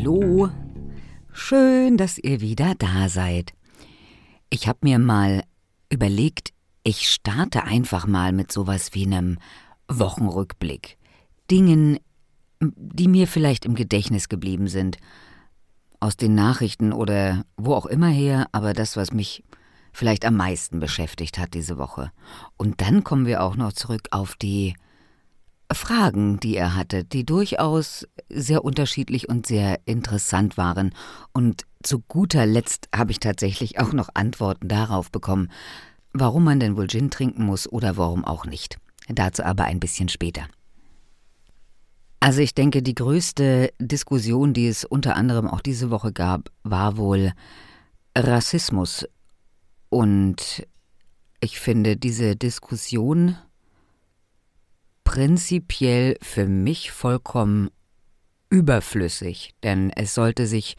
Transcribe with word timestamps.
Hallo, 0.00 0.48
schön, 1.30 1.98
dass 1.98 2.16
ihr 2.16 2.40
wieder 2.40 2.74
da 2.74 3.10
seid. 3.10 3.52
Ich 4.48 4.66
habe 4.66 4.78
mir 4.80 4.98
mal 4.98 5.42
überlegt, 5.92 6.54
ich 6.84 7.06
starte 7.06 7.64
einfach 7.64 8.06
mal 8.06 8.32
mit 8.32 8.50
sowas 8.50 8.94
wie 8.94 9.04
einem 9.04 9.36
Wochenrückblick. 9.88 10.96
Dingen, 11.50 11.98
die 12.62 13.08
mir 13.08 13.26
vielleicht 13.26 13.66
im 13.66 13.74
Gedächtnis 13.74 14.30
geblieben 14.30 14.68
sind. 14.68 14.96
Aus 16.00 16.16
den 16.16 16.34
Nachrichten 16.34 16.94
oder 16.94 17.44
wo 17.58 17.74
auch 17.74 17.84
immer 17.84 18.08
her, 18.08 18.46
aber 18.52 18.72
das, 18.72 18.96
was 18.96 19.12
mich 19.12 19.44
vielleicht 19.92 20.24
am 20.24 20.36
meisten 20.36 20.80
beschäftigt 20.80 21.36
hat 21.36 21.52
diese 21.52 21.76
Woche. 21.76 22.10
Und 22.56 22.80
dann 22.80 23.04
kommen 23.04 23.26
wir 23.26 23.42
auch 23.42 23.54
noch 23.54 23.74
zurück 23.74 24.08
auf 24.12 24.34
die 24.36 24.72
Fragen, 25.72 26.40
die 26.40 26.56
er 26.56 26.74
hatte, 26.74 27.04
die 27.04 27.24
durchaus 27.24 28.06
sehr 28.28 28.64
unterschiedlich 28.64 29.28
und 29.28 29.46
sehr 29.46 29.80
interessant 29.84 30.56
waren. 30.56 30.94
Und 31.32 31.64
zu 31.82 32.00
guter 32.00 32.46
Letzt 32.46 32.88
habe 32.94 33.12
ich 33.12 33.20
tatsächlich 33.20 33.78
auch 33.78 33.92
noch 33.92 34.08
Antworten 34.14 34.68
darauf 34.68 35.10
bekommen, 35.10 35.50
warum 36.12 36.44
man 36.44 36.60
denn 36.60 36.76
wohl 36.76 36.88
Gin 36.88 37.10
trinken 37.10 37.44
muss 37.44 37.70
oder 37.70 37.96
warum 37.96 38.24
auch 38.24 38.46
nicht. 38.46 38.78
Dazu 39.08 39.42
aber 39.44 39.64
ein 39.64 39.80
bisschen 39.80 40.08
später. 40.08 40.46
Also 42.20 42.40
ich 42.40 42.54
denke, 42.54 42.82
die 42.82 42.94
größte 42.94 43.72
Diskussion, 43.78 44.52
die 44.52 44.68
es 44.68 44.84
unter 44.84 45.16
anderem 45.16 45.48
auch 45.48 45.62
diese 45.62 45.90
Woche 45.90 46.12
gab, 46.12 46.50
war 46.62 46.98
wohl 46.98 47.32
Rassismus. 48.16 49.06
Und 49.88 50.66
ich 51.40 51.58
finde 51.58 51.96
diese 51.96 52.36
Diskussion 52.36 53.36
prinzipiell 55.10 56.16
für 56.22 56.46
mich 56.46 56.92
vollkommen 56.92 57.70
überflüssig, 58.48 59.56
denn 59.64 59.90
es 59.90 60.14
sollte 60.14 60.46
sich 60.46 60.76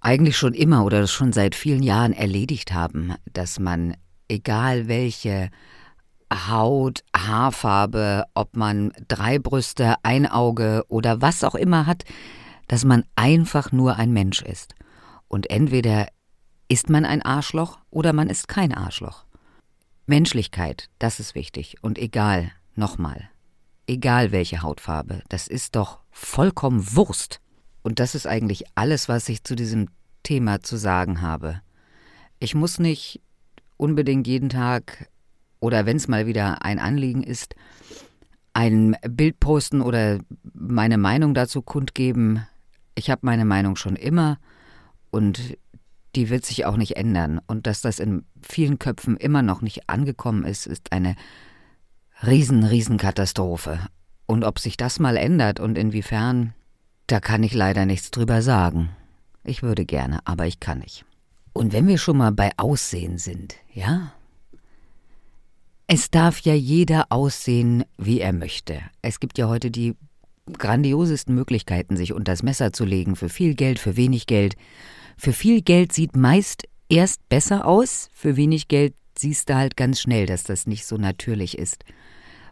eigentlich 0.00 0.36
schon 0.36 0.54
immer 0.54 0.84
oder 0.84 1.08
schon 1.08 1.32
seit 1.32 1.56
vielen 1.56 1.82
Jahren 1.82 2.12
erledigt 2.12 2.72
haben, 2.72 3.16
dass 3.32 3.58
man, 3.58 3.96
egal 4.28 4.86
welche 4.86 5.50
Haut, 6.32 7.02
Haarfarbe, 7.16 8.26
ob 8.32 8.54
man 8.54 8.92
drei 9.08 9.40
Brüste, 9.40 9.96
ein 10.04 10.28
Auge 10.28 10.84
oder 10.86 11.20
was 11.20 11.42
auch 11.42 11.56
immer 11.56 11.86
hat, 11.86 12.04
dass 12.68 12.84
man 12.84 13.02
einfach 13.16 13.72
nur 13.72 13.96
ein 13.96 14.12
Mensch 14.12 14.40
ist. 14.40 14.76
Und 15.26 15.50
entweder 15.50 16.06
ist 16.68 16.88
man 16.90 17.06
ein 17.06 17.22
Arschloch 17.22 17.80
oder 17.90 18.12
man 18.12 18.30
ist 18.30 18.46
kein 18.46 18.72
Arschloch. 18.72 19.24
Menschlichkeit, 20.06 20.88
das 20.98 21.20
ist 21.20 21.34
wichtig. 21.34 21.76
Und 21.80 21.98
egal, 21.98 22.52
nochmal, 22.74 23.30
egal 23.86 24.32
welche 24.32 24.62
Hautfarbe, 24.62 25.22
das 25.28 25.46
ist 25.46 25.76
doch 25.76 26.00
vollkommen 26.10 26.94
Wurst. 26.96 27.40
Und 27.82 27.98
das 27.98 28.14
ist 28.14 28.26
eigentlich 28.26 28.64
alles, 28.74 29.08
was 29.08 29.28
ich 29.28 29.44
zu 29.44 29.54
diesem 29.54 29.88
Thema 30.22 30.60
zu 30.60 30.76
sagen 30.76 31.20
habe. 31.20 31.60
Ich 32.38 32.54
muss 32.54 32.78
nicht 32.78 33.20
unbedingt 33.76 34.26
jeden 34.26 34.48
Tag 34.48 35.08
oder 35.60 35.86
wenn 35.86 35.96
es 35.96 36.08
mal 36.08 36.26
wieder 36.26 36.64
ein 36.64 36.78
Anliegen 36.78 37.22
ist, 37.22 37.54
ein 38.52 38.96
Bild 39.08 39.40
posten 39.40 39.80
oder 39.80 40.18
meine 40.52 40.98
Meinung 40.98 41.34
dazu 41.34 41.62
kundgeben. 41.62 42.46
Ich 42.94 43.10
habe 43.10 43.20
meine 43.24 43.44
Meinung 43.44 43.76
schon 43.76 43.96
immer 43.96 44.38
und 45.10 45.56
die 46.14 46.30
wird 46.30 46.44
sich 46.44 46.64
auch 46.64 46.76
nicht 46.76 46.96
ändern. 46.96 47.40
Und 47.46 47.66
dass 47.66 47.80
das 47.80 47.98
in 47.98 48.24
vielen 48.40 48.78
Köpfen 48.78 49.16
immer 49.16 49.42
noch 49.42 49.62
nicht 49.62 49.88
angekommen 49.88 50.44
ist, 50.44 50.66
ist 50.66 50.92
eine 50.92 51.16
riesen, 52.26 52.64
riesen 52.64 52.98
Katastrophe. 52.98 53.80
Und 54.26 54.44
ob 54.44 54.58
sich 54.58 54.76
das 54.76 54.98
mal 54.98 55.16
ändert 55.16 55.60
und 55.60 55.76
inwiefern, 55.76 56.54
da 57.06 57.20
kann 57.20 57.42
ich 57.42 57.54
leider 57.54 57.86
nichts 57.86 58.10
drüber 58.10 58.42
sagen. 58.42 58.90
Ich 59.44 59.62
würde 59.62 59.84
gerne, 59.84 60.20
aber 60.24 60.46
ich 60.46 60.60
kann 60.60 60.78
nicht. 60.78 61.04
Und 61.52 61.72
wenn 61.72 61.86
wir 61.86 61.98
schon 61.98 62.16
mal 62.16 62.32
bei 62.32 62.50
Aussehen 62.56 63.18
sind, 63.18 63.56
ja? 63.74 64.12
Es 65.86 66.10
darf 66.10 66.40
ja 66.40 66.54
jeder 66.54 67.06
aussehen, 67.10 67.84
wie 67.98 68.20
er 68.20 68.32
möchte. 68.32 68.80
Es 69.02 69.20
gibt 69.20 69.36
ja 69.36 69.48
heute 69.48 69.70
die 69.70 69.94
grandiosesten 70.50 71.34
Möglichkeiten, 71.34 71.96
sich 71.96 72.12
unter 72.12 72.32
das 72.32 72.42
Messer 72.42 72.72
zu 72.72 72.84
legen, 72.84 73.16
für 73.16 73.28
viel 73.28 73.54
Geld, 73.54 73.78
für 73.78 73.96
wenig 73.96 74.26
Geld. 74.26 74.56
Für 75.16 75.32
viel 75.32 75.62
Geld 75.62 75.92
sieht 75.92 76.16
meist 76.16 76.64
erst 76.88 77.28
besser 77.28 77.66
aus, 77.66 78.08
für 78.12 78.36
wenig 78.36 78.68
Geld 78.68 78.94
siehst 79.16 79.48
du 79.48 79.54
halt 79.54 79.76
ganz 79.76 80.00
schnell, 80.00 80.26
dass 80.26 80.44
das 80.44 80.66
nicht 80.66 80.84
so 80.86 80.96
natürlich 80.96 81.58
ist. 81.58 81.84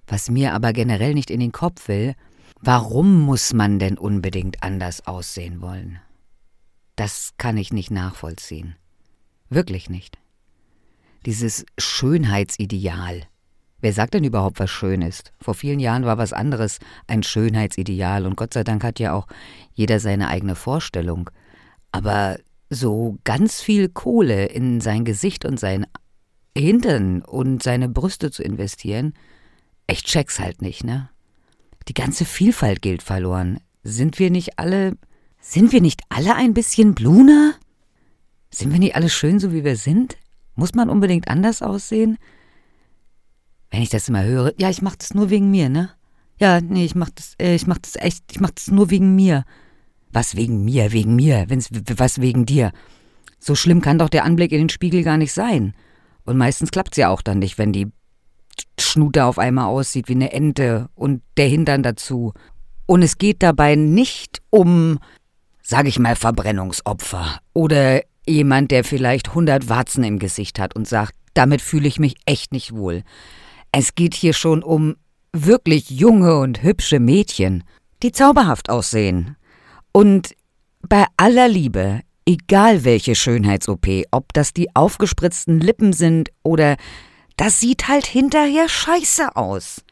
Was 0.06 0.30
mir 0.30 0.54
aber 0.54 0.72
generell 0.72 1.14
nicht 1.14 1.30
in 1.30 1.40
den 1.40 1.52
Kopf 1.52 1.88
will, 1.88 2.14
warum 2.60 3.20
muss 3.20 3.52
man 3.52 3.78
denn 3.78 3.98
unbedingt 3.98 4.62
anders 4.62 5.06
aussehen 5.06 5.60
wollen? 5.60 6.00
Das 6.96 7.32
kann 7.38 7.56
ich 7.56 7.72
nicht 7.72 7.90
nachvollziehen. 7.90 8.76
Wirklich 9.48 9.88
nicht. 9.88 10.18
Dieses 11.26 11.64
Schönheitsideal. 11.78 13.22
Wer 13.80 13.92
sagt 13.92 14.14
denn 14.14 14.24
überhaupt, 14.24 14.60
was 14.60 14.70
schön 14.70 15.00
ist? 15.00 15.32
Vor 15.40 15.54
vielen 15.54 15.80
Jahren 15.80 16.04
war 16.04 16.18
was 16.18 16.32
anderes 16.32 16.78
ein 17.06 17.22
Schönheitsideal 17.22 18.26
und 18.26 18.36
Gott 18.36 18.52
sei 18.52 18.64
Dank 18.64 18.84
hat 18.84 18.98
ja 19.00 19.14
auch 19.14 19.26
jeder 19.72 20.00
seine 20.00 20.28
eigene 20.28 20.54
Vorstellung. 20.54 21.30
Aber 21.90 22.38
so 22.70 23.18
ganz 23.24 23.60
viel 23.60 23.88
Kohle 23.88 24.46
in 24.46 24.80
sein 24.80 25.04
Gesicht 25.04 25.44
und 25.44 25.58
sein 25.58 25.86
Hintern 26.56 27.22
und 27.22 27.62
seine 27.62 27.88
Brüste 27.88 28.30
zu 28.30 28.42
investieren, 28.42 29.14
ich 29.88 30.04
check's 30.04 30.38
halt 30.38 30.62
nicht, 30.62 30.84
ne? 30.84 31.10
Die 31.88 31.94
ganze 31.94 32.24
Vielfalt 32.24 32.82
gilt 32.82 33.02
verloren. 33.02 33.58
Sind 33.82 34.18
wir 34.18 34.30
nicht 34.30 34.58
alle, 34.58 34.96
sind 35.40 35.72
wir 35.72 35.80
nicht 35.80 36.02
alle 36.08 36.36
ein 36.36 36.54
bisschen 36.54 36.94
Bluna? 36.94 37.54
Sind 38.50 38.72
wir 38.72 38.78
nicht 38.78 38.94
alle 38.94 39.08
schön, 39.08 39.40
so 39.40 39.52
wie 39.52 39.64
wir 39.64 39.76
sind? 39.76 40.16
Muss 40.54 40.74
man 40.74 40.90
unbedingt 40.90 41.28
anders 41.28 41.62
aussehen? 41.62 42.18
Wenn 43.70 43.82
ich 43.82 43.88
das 43.88 44.08
immer 44.08 44.24
höre, 44.24 44.52
ja, 44.58 44.70
ich 44.70 44.82
mach 44.82 44.96
das 44.96 45.14
nur 45.14 45.30
wegen 45.30 45.50
mir, 45.50 45.68
ne? 45.68 45.90
Ja, 46.38 46.60
nee, 46.60 46.84
ich 46.84 46.94
mach 46.94 47.10
das, 47.10 47.34
äh, 47.40 47.54
ich 47.54 47.66
mach 47.66 47.78
das 47.78 47.96
echt, 47.96 48.24
ich 48.30 48.40
mach 48.40 48.50
das 48.50 48.68
nur 48.68 48.90
wegen 48.90 49.14
mir. 49.14 49.44
Was 50.12 50.36
wegen 50.36 50.64
mir, 50.64 50.92
wegen 50.92 51.14
mir, 51.14 51.44
wenn's, 51.48 51.68
was 51.96 52.20
wegen 52.20 52.46
dir? 52.46 52.72
So 53.38 53.54
schlimm 53.54 53.80
kann 53.80 53.98
doch 53.98 54.08
der 54.08 54.24
Anblick 54.24 54.52
in 54.52 54.58
den 54.58 54.68
Spiegel 54.68 55.02
gar 55.02 55.16
nicht 55.16 55.32
sein. 55.32 55.74
Und 56.24 56.36
meistens 56.36 56.70
klappt's 56.70 56.96
ja 56.96 57.08
auch 57.08 57.22
dann 57.22 57.38
nicht, 57.38 57.58
wenn 57.58 57.72
die 57.72 57.90
Schnute 58.78 59.24
auf 59.24 59.38
einmal 59.38 59.66
aussieht 59.66 60.08
wie 60.08 60.14
eine 60.14 60.32
Ente 60.32 60.88
und 60.94 61.22
der 61.36 61.48
Hintern 61.48 61.82
dazu. 61.82 62.34
Und 62.86 63.02
es 63.02 63.18
geht 63.18 63.42
dabei 63.42 63.76
nicht 63.76 64.42
um, 64.50 64.98
sag 65.62 65.86
ich 65.86 65.98
mal, 65.98 66.16
Verbrennungsopfer 66.16 67.40
oder 67.54 68.02
jemand, 68.26 68.70
der 68.70 68.84
vielleicht 68.84 69.34
hundert 69.34 69.68
Warzen 69.68 70.04
im 70.04 70.18
Gesicht 70.18 70.58
hat 70.58 70.74
und 70.76 70.86
sagt, 70.86 71.14
damit 71.34 71.62
fühle 71.62 71.88
ich 71.88 71.98
mich 71.98 72.16
echt 72.26 72.52
nicht 72.52 72.74
wohl. 72.74 73.02
Es 73.72 73.94
geht 73.94 74.14
hier 74.14 74.32
schon 74.32 74.62
um 74.62 74.96
wirklich 75.32 75.90
junge 75.90 76.38
und 76.38 76.62
hübsche 76.62 76.98
Mädchen, 76.98 77.62
die 78.02 78.12
zauberhaft 78.12 78.68
aussehen. 78.68 79.36
Und 79.92 80.34
bei 80.88 81.04
aller 81.16 81.48
Liebe, 81.48 82.00
egal 82.26 82.84
welche 82.84 83.14
Schönheits-OP, 83.14 83.86
ob 84.10 84.32
das 84.32 84.52
die 84.52 84.74
aufgespritzten 84.74 85.60
Lippen 85.60 85.92
sind 85.92 86.30
oder 86.42 86.76
das 87.36 87.60
sieht 87.60 87.88
halt 87.88 88.06
hinterher 88.06 88.68
scheiße 88.68 89.34
aus, 89.36 89.82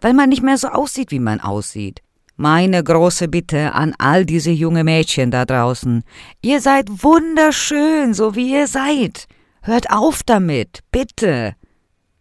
weil 0.00 0.12
man 0.12 0.28
nicht 0.28 0.42
mehr 0.42 0.58
so 0.58 0.68
aussieht, 0.68 1.10
wie 1.10 1.20
man 1.20 1.40
aussieht. 1.40 2.02
Meine 2.36 2.84
große 2.84 3.26
Bitte 3.26 3.72
an 3.72 3.94
all 3.98 4.24
diese 4.24 4.52
junge 4.52 4.84
Mädchen 4.84 5.32
da 5.32 5.44
draußen. 5.44 6.04
Ihr 6.40 6.60
seid 6.60 7.02
wunderschön, 7.02 8.14
so 8.14 8.36
wie 8.36 8.52
ihr 8.52 8.68
seid. 8.68 9.26
Hört 9.62 9.90
auf 9.90 10.22
damit, 10.22 10.80
bitte. 10.92 11.56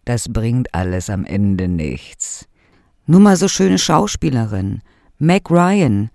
Das 0.06 0.28
bringt 0.34 0.74
alles 0.74 1.12
am 1.12 1.24
Ende 1.24 1.68
nichts. 1.68 2.48
Nur 3.06 3.20
mal 3.20 3.36
so 3.36 3.48
schöne 3.48 3.78
Schauspielerin. 3.78 4.82
Meg 5.20 5.52
Ryan. 5.52 6.10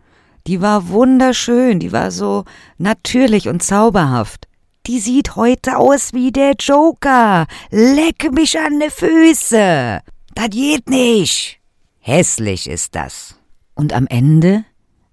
Die 0.47 0.61
war 0.61 0.89
wunderschön, 0.89 1.79
die 1.79 1.93
war 1.93 2.11
so 2.11 2.45
natürlich 2.79 3.49
und 3.49 3.63
zauberhaft. 3.63 4.49
Die 4.87 4.99
sieht 4.99 5.37
heute 5.37 5.77
aus 5.77 6.13
wie 6.13 6.33
der 6.33 6.55
Joker. 6.59 7.47
Leck 7.71 8.33
mich 8.33 8.59
an 8.59 8.81
die 8.81 8.91
Füße. 8.91 10.01
Das 10.35 10.51
geht 10.51 10.91
nicht. 10.91 11.61
Hässlich 12.01 12.69
ist 12.69 12.97
das. 12.97 13.37
Und 13.75 13.93
am 13.93 14.09
Ende 14.09 14.65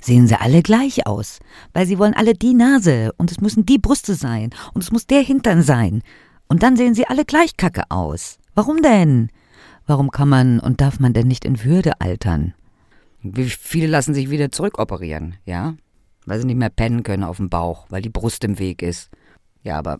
sehen 0.01 0.27
sie 0.27 0.35
alle 0.35 0.63
gleich 0.63 1.05
aus, 1.05 1.39
weil 1.73 1.85
sie 1.85 1.99
wollen 1.99 2.15
alle 2.15 2.33
die 2.33 2.55
Nase 2.55 3.11
und 3.17 3.31
es 3.31 3.41
müssen 3.41 3.65
die 3.65 3.77
Brüste 3.77 4.15
sein 4.15 4.49
und 4.73 4.83
es 4.83 4.91
muss 4.91 5.05
der 5.05 5.21
Hintern 5.21 5.61
sein. 5.61 6.01
Und 6.47 6.63
dann 6.63 6.75
sehen 6.75 6.95
sie 6.95 7.05
alle 7.05 7.25
gleich 7.25 7.55
kacke 7.57 7.83
aus. 7.89 8.39
Warum 8.55 8.81
denn? 8.81 9.29
Warum 9.85 10.09
kann 10.09 10.29
man 10.29 10.59
und 10.59 10.81
darf 10.81 10.99
man 10.99 11.13
denn 11.13 11.27
nicht 11.27 11.45
in 11.45 11.63
Würde 11.63 12.01
altern? 12.01 12.55
Wie 13.21 13.49
viele 13.49 13.87
lassen 13.87 14.13
sich 14.13 14.29
wieder 14.29 14.51
zurückoperieren, 14.51 15.35
ja? 15.45 15.75
Weil 16.25 16.39
sie 16.39 16.45
nicht 16.45 16.57
mehr 16.57 16.69
pennen 16.69 17.03
können 17.03 17.23
auf 17.23 17.37
dem 17.37 17.49
Bauch, 17.49 17.87
weil 17.89 18.01
die 18.01 18.09
Brust 18.09 18.43
im 18.43 18.59
Weg 18.59 18.81
ist. 18.81 19.09
Ja, 19.63 19.77
aber 19.77 19.99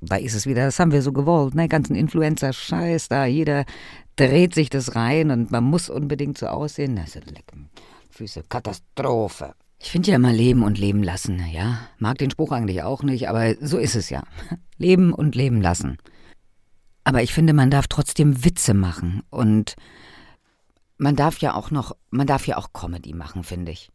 da 0.00 0.16
ist 0.16 0.34
es 0.34 0.46
wieder, 0.46 0.64
das 0.64 0.78
haben 0.78 0.92
wir 0.92 1.02
so 1.02 1.12
gewollt, 1.12 1.54
ne? 1.54 1.68
Ganzen 1.68 1.96
Influencer-Scheiß 1.96 3.08
da, 3.08 3.26
jeder 3.26 3.64
dreht 4.16 4.54
sich 4.54 4.70
das 4.70 4.94
rein 4.94 5.30
und 5.30 5.50
man 5.50 5.64
muss 5.64 5.90
unbedingt 5.90 6.38
so 6.38 6.46
aussehen. 6.46 6.98
Also 6.98 7.20
leck, 7.20 7.44
Füße, 8.10 8.44
Katastrophe. 8.48 9.54
Ich 9.78 9.90
finde 9.90 10.10
ja 10.10 10.16
immer 10.16 10.32
leben 10.32 10.62
und 10.62 10.78
leben 10.78 11.02
lassen, 11.02 11.42
ja. 11.52 11.80
Mag 11.98 12.18
den 12.18 12.30
Spruch 12.30 12.52
eigentlich 12.52 12.82
auch 12.82 13.02
nicht, 13.02 13.28
aber 13.28 13.54
so 13.60 13.78
ist 13.78 13.94
es 13.94 14.08
ja. 14.08 14.22
Leben 14.78 15.12
und 15.12 15.34
leben 15.34 15.60
lassen. 15.60 15.98
Aber 17.04 17.22
ich 17.22 17.32
finde, 17.32 17.52
man 17.52 17.70
darf 17.70 17.86
trotzdem 17.86 18.44
Witze 18.44 18.74
machen 18.74 19.22
und 19.30 19.76
man 20.98 21.16
darf 21.16 21.38
ja 21.38 21.54
auch 21.54 21.70
noch, 21.70 21.96
man 22.10 22.26
darf 22.26 22.46
ja 22.46 22.56
auch 22.56 22.72
Comedy 22.72 23.14
machen, 23.14 23.42
finde 23.44 23.72
ich. 23.72 23.90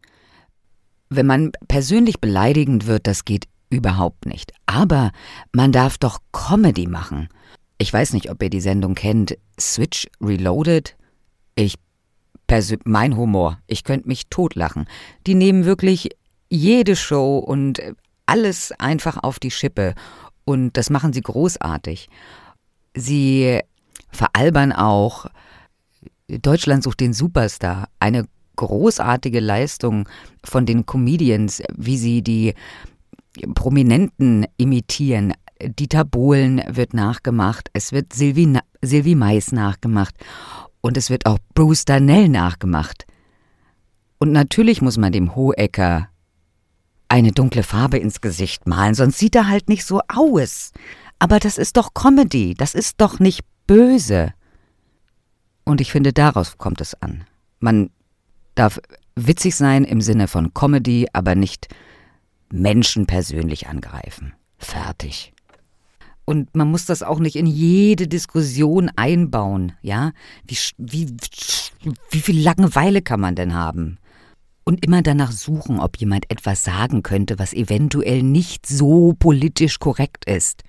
Wenn 1.10 1.26
man 1.26 1.52
persönlich 1.68 2.20
beleidigend 2.20 2.88
wird, 2.88 3.08
das 3.08 3.26
geht 3.26 3.48
überhaupt 3.70 4.26
nicht. 4.26 4.54
Aber 4.66 5.12
man 5.52 5.72
darf 5.72 5.98
doch 5.98 6.20
Comedy 6.32 6.88
machen. 6.88 7.30
Ich 7.78 7.92
weiß 7.92 8.14
nicht, 8.14 8.30
ob 8.30 8.42
ihr 8.44 8.50
die 8.50 8.62
Sendung 8.62 8.96
kennt. 8.96 9.38
Switch 9.60 10.08
Reloaded. 10.22 10.96
Ich 11.56 11.76
mein 12.84 13.16
Humor. 13.16 13.60
Ich 13.68 13.86
könnte 13.86 14.10
mich 14.10 14.28
totlachen. 14.28 14.86
Die 15.26 15.36
nehmen 15.36 15.64
wirklich 15.64 16.10
jede 16.50 16.98
Show 16.98 17.38
und 17.38 17.82
alles 18.26 18.74
einfach 18.74 19.24
auf 19.24 19.40
die 19.40 19.52
Schippe. 19.52 19.96
Und 20.44 20.76
das 20.76 20.90
machen 20.90 21.14
sie 21.14 21.22
großartig. 21.22 22.10
Sie 22.94 23.62
veralbern 24.12 24.74
auch 24.74 25.28
Deutschland 26.40 26.84
sucht 26.84 27.00
den 27.00 27.14
Superstar. 27.14 27.90
Eine 28.00 28.26
großartige 28.56 29.40
Leistung 29.40 30.08
von 30.44 30.66
den 30.66 30.86
Comedians, 30.86 31.62
wie 31.76 31.98
sie 31.98 32.22
die 32.22 32.54
Prominenten 33.54 34.46
imitieren. 34.58 35.34
Dieter 35.62 36.06
Bohlen 36.06 36.62
wird 36.68 36.94
nachgemacht, 36.94 37.70
es 37.74 37.92
wird 37.92 38.14
Sylvie, 38.14 38.58
Sylvie 38.82 39.16
Mais 39.16 39.52
nachgemacht 39.52 40.16
und 40.82 40.98
es 40.98 41.10
wird 41.10 41.26
auch 41.26 41.38
Bruce 41.54 41.86
Darnell 41.86 42.30
nachgemacht. 42.30 43.06
Und 44.18 44.32
natürlich 44.32 44.82
muss 44.82 44.98
man 44.98 45.12
dem 45.12 45.36
Hohecker 45.36 46.10
eine 47.08 47.32
dunkle 47.32 47.64
Farbe 47.64 47.98
ins 47.98 48.22
Gesicht 48.22 48.68
malen, 48.68 48.96
sonst 48.96 49.18
sieht 49.18 49.36
er 49.36 49.48
halt 49.48 49.70
nicht 49.70 49.86
so 49.86 50.02
aus. 50.08 50.72
Aber 51.20 51.40
das 51.40 51.58
ist 51.58 51.78
doch 51.78 51.94
Comedy, 51.94 52.56
das 52.56 52.74
ist 52.74 53.00
doch 53.00 53.20
nicht 53.20 53.42
böse. 53.68 54.34
Und 55.64 55.82
ich 55.82 55.92
finde, 55.92 56.14
daraus 56.14 56.58
kommt 56.58 56.82
es 56.82 56.96
an. 57.02 57.26
Man 57.60 57.90
darf 58.56 58.80
witzig 59.16 59.56
sein 59.56 59.84
im 59.84 60.02
Sinne 60.02 60.28
von 60.28 60.54
Comedy, 60.54 61.08
aber 61.14 61.36
nicht 61.36 61.68
Menschen 62.52 63.06
persönlich 63.06 63.68
angreifen. 63.68 64.34
Fertig. 64.58 65.34
Und 66.26 66.56
man 66.56 66.70
muss 66.70 66.86
das 66.86 67.04
auch 67.04 67.20
nicht 67.20 67.36
in 67.36 67.48
jede 67.48 68.08
Diskussion 68.08 68.90
einbauen, 68.96 69.74
ja? 69.82 70.12
Wie, 70.46 70.58
wie, 70.78 71.16
wie 72.10 72.20
viel 72.20 72.40
Langeweile 72.40 73.02
kann 73.02 73.20
man 73.20 73.36
denn 73.36 73.54
haben? 73.54 73.98
Und 74.64 74.86
immer 74.86 75.02
danach 75.02 75.32
suchen, 75.32 75.80
ob 75.80 75.98
jemand 75.98 76.30
etwas 76.30 76.64
sagen 76.64 77.02
könnte, 77.02 77.40
was 77.40 77.54
eventuell 77.54 78.22
nicht 78.22 78.68
so 78.68 79.14
politisch 79.18 79.80
korrekt 79.80 80.26
ist. 80.26 80.64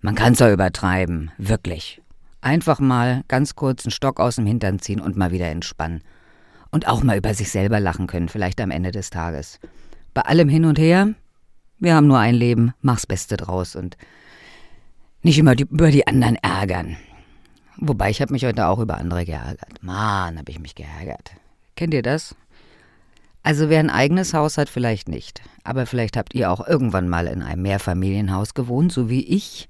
Man 0.00 0.16
kann 0.16 0.32
es 0.32 0.40
ja 0.40 0.52
übertreiben, 0.52 1.30
wirklich. 1.38 1.99
Einfach 2.40 2.80
mal 2.80 3.22
ganz 3.28 3.54
kurz 3.54 3.84
einen 3.84 3.92
Stock 3.92 4.18
aus 4.18 4.36
dem 4.36 4.46
Hintern 4.46 4.78
ziehen 4.78 5.00
und 5.00 5.16
mal 5.16 5.32
wieder 5.32 5.48
entspannen. 5.48 6.02
Und 6.70 6.86
auch 6.86 7.02
mal 7.02 7.18
über 7.18 7.34
sich 7.34 7.50
selber 7.50 7.80
lachen 7.80 8.06
können, 8.06 8.28
vielleicht 8.28 8.60
am 8.60 8.70
Ende 8.70 8.92
des 8.92 9.10
Tages. 9.10 9.58
Bei 10.14 10.22
allem 10.22 10.48
hin 10.48 10.64
und 10.64 10.78
her, 10.78 11.14
wir 11.78 11.94
haben 11.94 12.06
nur 12.06 12.18
ein 12.18 12.34
Leben, 12.34 12.74
mach's 12.80 13.06
Beste 13.06 13.36
draus 13.36 13.74
und 13.74 13.96
nicht 15.22 15.38
immer 15.38 15.54
die, 15.54 15.64
über 15.64 15.90
die 15.90 16.06
anderen 16.06 16.36
ärgern. 16.36 16.96
Wobei 17.76 18.10
ich 18.10 18.20
habe 18.20 18.32
mich 18.32 18.44
heute 18.44 18.66
auch 18.66 18.78
über 18.78 18.98
andere 18.98 19.24
geärgert. 19.24 19.82
Mann, 19.82 20.38
habe 20.38 20.50
ich 20.50 20.60
mich 20.60 20.74
geärgert. 20.74 21.32
Kennt 21.76 21.94
ihr 21.94 22.02
das? 22.02 22.36
Also 23.42 23.70
wer 23.70 23.80
ein 23.80 23.90
eigenes 23.90 24.34
Haus 24.34 24.58
hat, 24.58 24.68
vielleicht 24.68 25.08
nicht. 25.08 25.40
Aber 25.64 25.86
vielleicht 25.86 26.16
habt 26.16 26.34
ihr 26.34 26.50
auch 26.50 26.66
irgendwann 26.66 27.08
mal 27.08 27.26
in 27.26 27.42
einem 27.42 27.62
Mehrfamilienhaus 27.62 28.54
gewohnt, 28.54 28.92
so 28.92 29.08
wie 29.08 29.24
ich. 29.24 29.68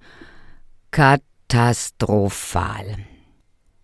Kat 0.91 1.23
Katastrophal. 1.51 2.97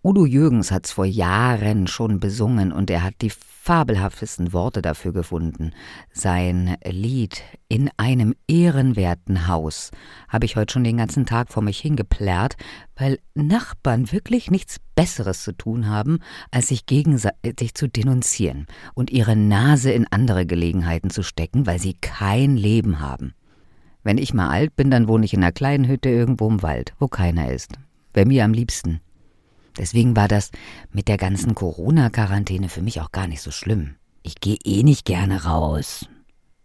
Udo 0.01 0.25
Jürgens 0.25 0.71
hat's 0.71 0.93
vor 0.93 1.03
Jahren 1.03 1.87
schon 1.87 2.21
besungen 2.21 2.71
und 2.71 2.89
er 2.89 3.03
hat 3.03 3.15
die 3.21 3.29
fabelhaftesten 3.29 4.53
Worte 4.53 4.81
dafür 4.81 5.11
gefunden. 5.11 5.73
Sein 6.13 6.77
Lied 6.85 7.43
In 7.67 7.89
einem 7.97 8.35
ehrenwerten 8.47 9.49
Haus 9.49 9.91
habe 10.29 10.45
ich 10.45 10.55
heute 10.55 10.71
schon 10.71 10.85
den 10.85 10.95
ganzen 10.95 11.25
Tag 11.25 11.51
vor 11.51 11.61
mich 11.61 11.79
hingeplärrt, 11.79 12.55
weil 12.95 13.19
Nachbarn 13.35 14.13
wirklich 14.13 14.49
nichts 14.49 14.77
Besseres 14.95 15.43
zu 15.43 15.51
tun 15.51 15.89
haben, 15.89 16.19
als 16.51 16.69
sich 16.69 16.85
gegenseitig 16.85 17.73
zu 17.73 17.89
denunzieren 17.89 18.67
und 18.93 19.09
ihre 19.09 19.35
Nase 19.35 19.91
in 19.91 20.07
andere 20.09 20.45
Gelegenheiten 20.45 21.09
zu 21.09 21.21
stecken, 21.21 21.67
weil 21.67 21.79
sie 21.79 21.95
kein 21.95 22.55
Leben 22.55 23.01
haben. 23.01 23.33
Wenn 24.07 24.19
ich 24.19 24.33
mal 24.33 24.47
alt 24.47 24.73
bin, 24.77 24.89
dann 24.89 25.09
wohne 25.09 25.25
ich 25.25 25.33
in 25.33 25.43
einer 25.43 25.51
kleinen 25.51 25.85
Hütte 25.85 26.07
irgendwo 26.07 26.47
im 26.47 26.61
Wald, 26.61 26.93
wo 26.97 27.09
keiner 27.09 27.51
ist. 27.51 27.73
Bei 28.13 28.23
mir 28.23 28.45
am 28.45 28.53
liebsten. 28.53 29.01
Deswegen 29.77 30.15
war 30.15 30.29
das 30.29 30.51
mit 30.93 31.09
der 31.09 31.17
ganzen 31.17 31.55
Corona-Quarantäne 31.55 32.69
für 32.69 32.81
mich 32.81 33.01
auch 33.01 33.11
gar 33.11 33.27
nicht 33.27 33.41
so 33.41 33.51
schlimm. 33.51 33.95
Ich 34.23 34.39
gehe 34.39 34.55
eh 34.63 34.83
nicht 34.83 35.03
gerne 35.03 35.43
raus. 35.43 36.07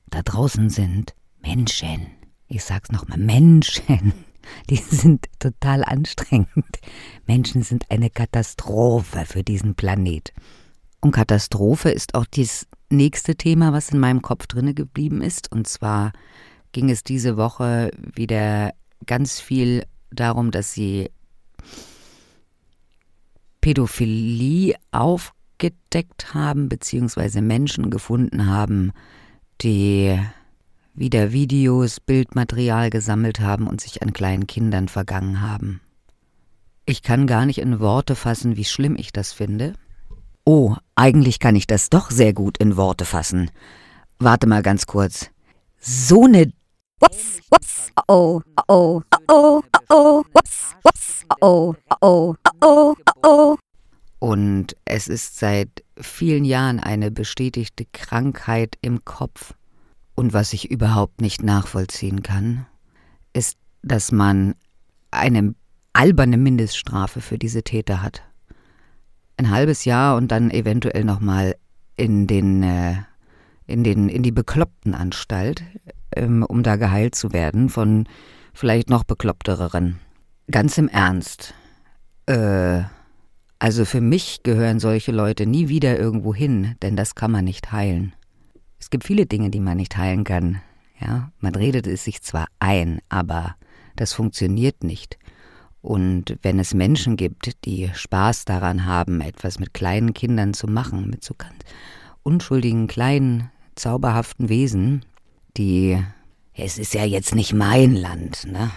Da 0.09 0.23
draußen 0.23 0.71
sind 0.71 1.17
Menschen. 1.43 2.07
Ich 2.47 2.63
sag's 2.63 2.93
nochmal, 2.93 3.19
Menschen. 3.19 4.13
Die 4.71 4.77
sind 4.77 5.27
total 5.41 5.83
anstrengend. 5.83 6.79
Menschen 7.27 7.65
sind 7.65 7.91
eine 7.91 8.11
Katastrophe 8.11 9.25
für 9.27 9.43
diesen 9.43 9.75
Planet. 9.75 10.33
Und 11.01 11.11
Katastrophe 11.11 11.91
ist 11.91 12.15
auch 12.15 12.27
das 12.27 12.69
nächste 12.89 13.35
Thema, 13.35 13.73
was 13.73 13.91
in 13.91 13.99
meinem 13.99 14.23
Kopf 14.23 14.47
drinne 14.47 14.75
geblieben 14.75 15.23
ist, 15.23 15.51
und 15.51 15.67
zwar 15.67 16.13
ging 16.73 16.91
es 16.91 17.05
diese 17.05 17.37
Woche 17.37 17.91
wieder 17.97 18.73
ganz 19.07 19.41
viel 19.41 19.85
darum, 20.11 20.51
dass 20.51 20.73
sie 20.73 21.11
Pädophilie 23.61 24.75
aufgedeckt 24.91 26.35
haben, 26.35 26.69
beziehungsweise 26.69 27.41
Menschen 27.41 27.91
gefunden 27.91 28.47
haben, 28.47 28.93
die 29.61 30.19
wieder 30.95 31.33
Videos, 31.33 32.01
Bildmaterial 32.01 32.91
gesammelt 32.91 33.41
haben 33.41 33.67
und 33.67 33.81
sich 33.81 34.03
an 34.03 34.13
kleinen 34.13 34.47
Kindern 34.47 34.89
vergangen 34.89 35.41
haben. 35.41 35.81
Ich 36.85 37.03
kann 37.03 37.27
gar 37.27 37.47
nicht 37.47 37.59
in 37.59 37.81
Worte 37.81 38.17
fassen, 38.17 38.57
wie 38.57 38.65
schlimm 38.65 38.97
ich 38.99 39.13
das 39.13 39.33
finde. 39.33 39.75
Oh, 40.45 40.75
eigentlich 40.97 41.39
kann 41.39 41.55
ich 41.55 41.69
das 41.69 41.89
doch 41.89 42.11
sehr 42.11 42.33
gut 42.33 42.59
in 42.59 42.77
Worte 42.77 43.05
fassen. 43.05 43.51
Warte 44.19 44.49
mal 44.49 44.63
ganz 44.63 44.87
kurz. 44.87 45.31
So 45.79 46.25
eine 46.25 46.53
Whoops, 47.53 47.91
whoops, 47.93 47.93
oh, 48.09 48.41
oh, 48.67 49.03
oh, 49.29 49.63
oh, 49.91 50.25
whoops, 50.33 50.75
whoops, 50.83 51.25
oh, 51.43 51.75
oh, 52.01 52.35
oh, 52.63 52.97
oh. 53.23 53.59
Und 54.21 54.75
es 54.87 55.07
ist 55.07 55.39
seit 55.39 55.69
vielen 56.01 56.47
Jahren 56.47 56.81
eine 56.81 57.11
bestätigte 57.11 57.85
Krankheit 57.93 58.79
im 58.81 59.05
Kopf. 59.05 59.53
Und 60.15 60.33
was 60.33 60.55
ich 60.55 60.71
überhaupt 60.71 61.21
nicht 61.21 61.43
nachvollziehen 61.43 62.23
kann, 62.23 62.65
ist, 63.35 63.59
dass 63.83 64.13
man 64.13 64.55
eine 65.11 65.55
alberne 65.93 66.39
Mindeststrafe 66.39 67.21
für 67.21 67.37
diese 67.37 67.63
Täter 67.63 68.01
hat. 68.01 68.23
Ein 69.37 69.51
halbes 69.51 69.85
Jahr 69.85 70.17
und 70.17 70.29
dann 70.29 70.51
eventuell 70.51 71.05
nochmal 71.05 71.55
in 71.97 72.27
den, 72.27 72.63
äh, 72.63 72.95
in 73.67 73.85
den, 73.85 74.09
in 74.09 74.23
die 74.23 74.33
Beklopptenanstalt, 74.33 75.63
ähm, 76.17 76.43
um 76.43 76.63
da 76.63 76.77
geheilt 76.77 77.15
zu 77.15 77.33
werden 77.33 77.69
von 77.69 78.07
vielleicht 78.55 78.91
noch 78.91 79.05
beklopptereren. 79.05 79.99
Ganz 80.51 80.79
im 80.79 80.89
Ernst. 80.89 81.55
Äh, 82.27 82.83
also 83.59 83.85
für 83.85 84.01
mich 84.01 84.43
gehören 84.43 84.81
solche 84.81 85.13
Leute 85.13 85.47
nie 85.47 85.69
wieder 85.69 85.99
irgendwo 85.99 86.35
hin, 86.35 86.75
denn 86.83 86.97
das 86.97 87.15
kann 87.15 87.31
man 87.31 87.45
nicht 87.45 87.73
heilen. 87.73 88.13
Es 88.81 88.91
gibt 88.91 89.05
viele 89.05 89.27
Dinge, 89.27 89.51
die 89.51 89.61
man 89.61 89.77
nicht 89.77 89.97
heilen 89.97 90.25
kann. 90.25 90.61
Ja, 91.01 91.31
man 91.39 91.55
redet 91.55 91.87
es 91.87 92.05
sich 92.05 92.23
zwar 92.23 92.47
ein, 92.59 93.01
aber 93.09 93.55
das 93.97 94.13
funktioniert 94.13 94.83
nicht. 94.83 95.19
Und 95.81 96.39
wenn 96.43 96.59
es 96.59 96.75
Menschen 96.75 97.17
gibt, 97.17 97.65
die 97.65 97.91
Spaß 97.93 98.45
daran 98.45 98.87
haben, 98.87 99.21
etwas 99.21 99.59
mit 99.59 99.75
kleinen 99.75 100.15
Kindern 100.15 100.55
zu 100.55 100.67
machen, 100.67 101.11
mit 101.11 101.25
so 101.25 101.35
ganz 101.35 101.55
unschuldigen, 102.23 102.87
kleinen, 102.87 103.51
zauberhaften 103.75 104.49
Wesen, 104.49 105.05
die. 105.57 106.03
Es 106.55 106.79
ist 106.79 106.95
ja 106.95 107.05
jetzt 107.05 107.35
nicht 107.35 107.53
mein 107.53 107.95
Land, 107.95 108.47
ne? 108.47 108.71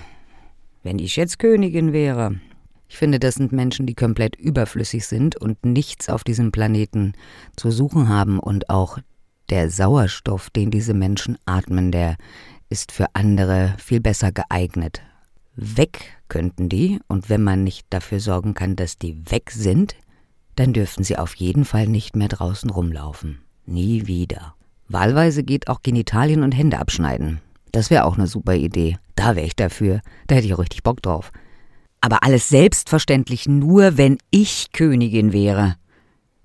Wenn 0.83 0.99
ich 0.99 1.15
jetzt 1.15 1.39
Königin 1.39 1.93
wäre. 1.93 2.39
Ich 2.87 2.97
finde, 2.97 3.19
das 3.19 3.35
sind 3.35 3.51
Menschen, 3.51 3.85
die 3.85 3.95
komplett 3.95 4.35
überflüssig 4.35 5.07
sind 5.07 5.35
und 5.35 5.65
nichts 5.65 6.09
auf 6.09 6.23
diesem 6.23 6.51
Planeten 6.51 7.13
zu 7.55 7.71
suchen 7.71 8.07
haben 8.07 8.39
und 8.39 8.69
auch 8.69 8.99
der 9.49 9.69
Sauerstoff, 9.69 10.49
den 10.49 10.71
diese 10.71 10.93
Menschen 10.93 11.37
atmen, 11.45 11.91
der 11.91 12.15
ist 12.69 12.91
für 12.91 13.07
andere 13.13 13.75
viel 13.77 13.99
besser 13.99 14.31
geeignet. 14.31 15.01
Weg 15.55 16.17
könnten 16.27 16.69
die, 16.69 16.99
und 17.07 17.29
wenn 17.29 17.43
man 17.43 17.63
nicht 17.63 17.87
dafür 17.89 18.19
sorgen 18.19 18.53
kann, 18.53 18.75
dass 18.75 18.97
die 18.97 19.29
weg 19.29 19.51
sind, 19.51 19.95
dann 20.55 20.73
dürften 20.73 21.03
sie 21.03 21.17
auf 21.17 21.35
jeden 21.35 21.65
Fall 21.65 21.87
nicht 21.87 22.15
mehr 22.15 22.27
draußen 22.27 22.69
rumlaufen. 22.69 23.41
Nie 23.65 24.07
wieder. 24.07 24.54
Wahlweise 24.87 25.43
geht 25.43 25.67
auch 25.67 25.81
Genitalien 25.81 26.43
und 26.43 26.51
Hände 26.51 26.79
abschneiden. 26.79 27.39
Das 27.71 27.89
wäre 27.89 28.05
auch 28.05 28.17
eine 28.17 28.27
super 28.27 28.55
Idee. 28.55 28.97
Da 29.15 29.35
wäre 29.35 29.45
ich 29.45 29.55
dafür. 29.55 30.01
Da 30.27 30.35
hätte 30.35 30.47
ich 30.47 30.53
auch 30.53 30.59
richtig 30.59 30.83
Bock 30.83 31.01
drauf. 31.01 31.31
Aber 32.01 32.23
alles 32.23 32.49
selbstverständlich 32.49 33.47
nur, 33.47 33.97
wenn 33.97 34.17
ich 34.29 34.71
Königin 34.71 35.33
wäre. 35.33 35.75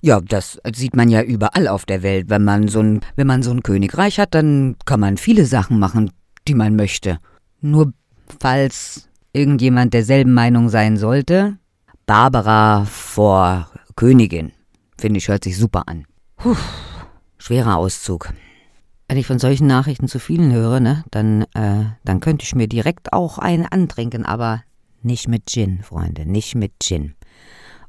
Ja, 0.01 0.21
das 0.21 0.59
sieht 0.75 0.97
man 0.97 1.11
ja 1.11 1.23
überall 1.23 1.69
auf 1.69 1.85
der 1.85 2.03
Welt. 2.03 2.31
Wenn 2.31 2.45
man 2.45 2.69
so 2.69 2.81
ein, 2.81 3.01
wenn 3.17 3.27
man 3.27 3.43
so 3.43 3.55
Königreich 3.55 4.19
hat, 4.19 4.35
dann 4.35 4.77
kann 4.87 5.01
man 5.01 5.19
viele 5.19 5.45
Sachen 5.45 5.79
machen, 5.79 6.11
die 6.49 6.55
man 6.55 6.77
möchte. 6.77 7.19
Nur 7.61 7.93
falls 8.41 9.09
irgendjemand 9.33 9.93
derselben 9.93 10.33
Meinung 10.33 10.71
sein 10.71 10.97
sollte, 10.97 11.59
Barbara 12.07 12.87
vor 12.87 13.69
Königin. 13.97 14.53
Finde 14.99 15.19
ich, 15.19 15.29
hört 15.29 15.45
sich 15.45 15.57
super 15.57 15.85
an. 15.87 16.07
Puh, 16.37 16.57
schwerer 17.41 17.77
Auszug. 17.77 18.33
Wenn 19.09 19.17
ich 19.17 19.27
von 19.27 19.41
solchen 19.41 19.67
Nachrichten 19.67 20.07
zu 20.07 20.21
vielen 20.21 20.53
höre, 20.53 20.79
ne, 20.79 21.05
dann, 21.11 21.43
äh, 21.55 21.87
dann 22.05 22.21
könnte 22.21 22.45
ich 22.45 22.55
mir 22.55 22.69
direkt 22.69 23.13
auch 23.13 23.39
einen 23.39 23.67
antrinken, 23.67 24.25
aber 24.25 24.63
nicht 25.03 25.27
mit 25.27 25.47
Gin, 25.47 25.83
Freunde, 25.83 26.27
nicht 26.27 26.55
mit 26.55 26.75
Gin. 26.81 27.15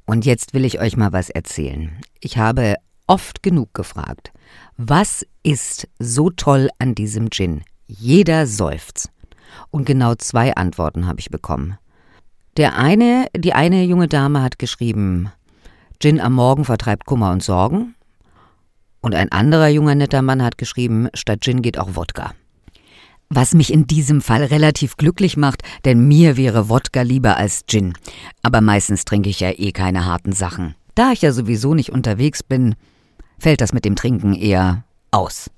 Und 0.06 0.26
jetzt 0.26 0.54
will 0.54 0.66
ich 0.66 0.80
euch 0.80 0.98
mal 0.98 1.14
was 1.14 1.30
erzählen. 1.30 1.92
Ich 2.22 2.38
habe 2.38 2.76
oft 3.06 3.44
genug 3.44 3.74
gefragt, 3.74 4.32
was 4.78 5.26
ist 5.44 5.88
so 6.00 6.30
toll 6.30 6.70
an 6.80 6.96
diesem 6.96 7.30
Gin? 7.30 7.64
Jeder 7.88 8.48
seufzt. 8.48 9.12
Und 9.70 9.86
genau 9.86 10.16
zwei 10.16 10.56
Antworten 10.56 11.06
habe 11.06 11.20
ich 11.20 11.30
bekommen. 11.30 11.78
Der 12.58 12.78
eine, 12.78 13.28
die 13.36 13.54
eine 13.54 13.84
junge 13.84 14.08
Dame 14.08 14.42
hat 14.42 14.60
geschrieben, 14.60 15.32
Gin 16.00 16.20
am 16.20 16.34
Morgen 16.34 16.66
vertreibt 16.66 17.06
Kummer 17.06 17.32
und 17.32 17.44
Sorgen. 17.44 17.96
Und 19.02 19.16
ein 19.16 19.32
anderer 19.32 19.68
junger 19.68 19.96
netter 19.96 20.22
Mann 20.22 20.44
hat 20.44 20.58
geschrieben, 20.58 21.10
statt 21.14 21.42
Gin 21.42 21.62
geht 21.62 21.80
auch 21.80 21.96
Wodka. 21.96 22.34
Was 23.30 23.54
mich 23.54 23.74
in 23.74 23.88
diesem 23.88 24.22
Fall 24.22 24.44
relativ 24.44 24.98
glücklich 24.98 25.38
macht, 25.38 25.64
denn 25.86 26.08
mir 26.08 26.38
wäre 26.38 26.70
Wodka 26.70 27.02
lieber 27.02 27.38
als 27.38 27.66
Gin. 27.66 27.94
Aber 28.44 28.62
meistens 28.62 29.06
trinke 29.06 29.30
ich 29.30 29.40
ja 29.40 29.52
eh 29.52 29.72
keine 29.72 30.06
harten 30.06 30.34
Sachen. 30.34 30.76
Da 30.96 31.14
ich 31.14 31.22
ja 31.22 31.32
sowieso 31.32 31.74
nicht 31.74 31.92
unterwegs 31.92 32.44
bin, 32.44 32.76
fällt 33.40 33.62
das 33.62 33.74
mit 33.74 33.86
dem 33.86 33.96
Trinken 33.96 34.34
eher 34.34 34.84
aus. 35.12 35.50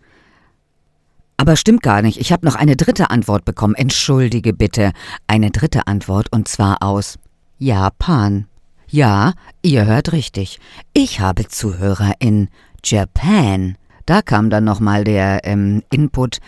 Aber 1.38 1.56
stimmt 1.56 1.82
gar 1.82 2.02
nicht. 2.02 2.20
Ich 2.20 2.32
habe 2.32 2.46
noch 2.46 2.56
eine 2.56 2.76
dritte 2.78 3.10
Antwort 3.10 3.44
bekommen. 3.44 3.76
Entschuldige 3.76 4.54
bitte. 4.54 4.92
Eine 5.28 5.52
dritte 5.52 5.88
Antwort 5.88 6.32
und 6.32 6.48
zwar 6.48 6.82
aus 6.82 7.18
Japan. 7.58 8.46
Ja, 8.88 9.34
ihr 9.64 9.86
hört 9.86 10.12
richtig. 10.12 10.60
Ich 10.94 11.20
habe 11.20 11.48
Zuhörer 11.48 12.14
in 12.20 12.50
Japan. 12.84 13.78
Da 14.06 14.22
kam 14.22 14.50
dann 14.50 14.64
nochmal 14.64 15.04
der 15.04 15.42
ähm, 15.44 15.84
Input. 15.92 16.40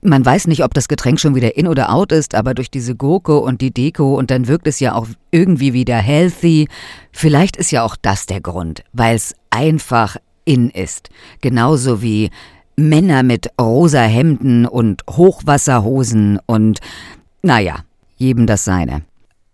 Man 0.00 0.24
weiß 0.24 0.48
nicht, 0.48 0.62
ob 0.62 0.74
das 0.74 0.88
Getränk 0.88 1.18
schon 1.18 1.34
wieder 1.34 1.56
in 1.56 1.66
oder 1.66 1.92
out 1.92 2.12
ist, 2.12 2.34
aber 2.34 2.54
durch 2.54 2.70
diese 2.70 2.94
Gurke 2.94 3.38
und 3.38 3.60
die 3.60 3.72
Deko 3.72 4.16
und 4.16 4.30
dann 4.30 4.48
wirkt 4.48 4.66
es 4.66 4.78
ja 4.78 4.94
auch 4.94 5.08
irgendwie 5.30 5.72
wieder 5.72 5.96
healthy. 5.96 6.68
Vielleicht 7.10 7.56
ist 7.56 7.70
ja 7.70 7.82
auch 7.82 7.96
das 8.00 8.26
der 8.26 8.40
Grund, 8.40 8.84
weil 8.92 9.16
es 9.16 9.34
einfach 9.50 10.16
in 10.44 10.68
ist. 10.70 11.08
Genauso 11.40 12.02
wie 12.02 12.30
Männer 12.76 13.22
mit 13.22 13.48
rosa 13.60 14.02
Hemden 14.02 14.66
und 14.66 15.02
Hochwasserhosen 15.08 16.38
und 16.46 16.80
naja, 17.42 17.84
jedem 18.16 18.46
das 18.46 18.64
seine. 18.64 19.02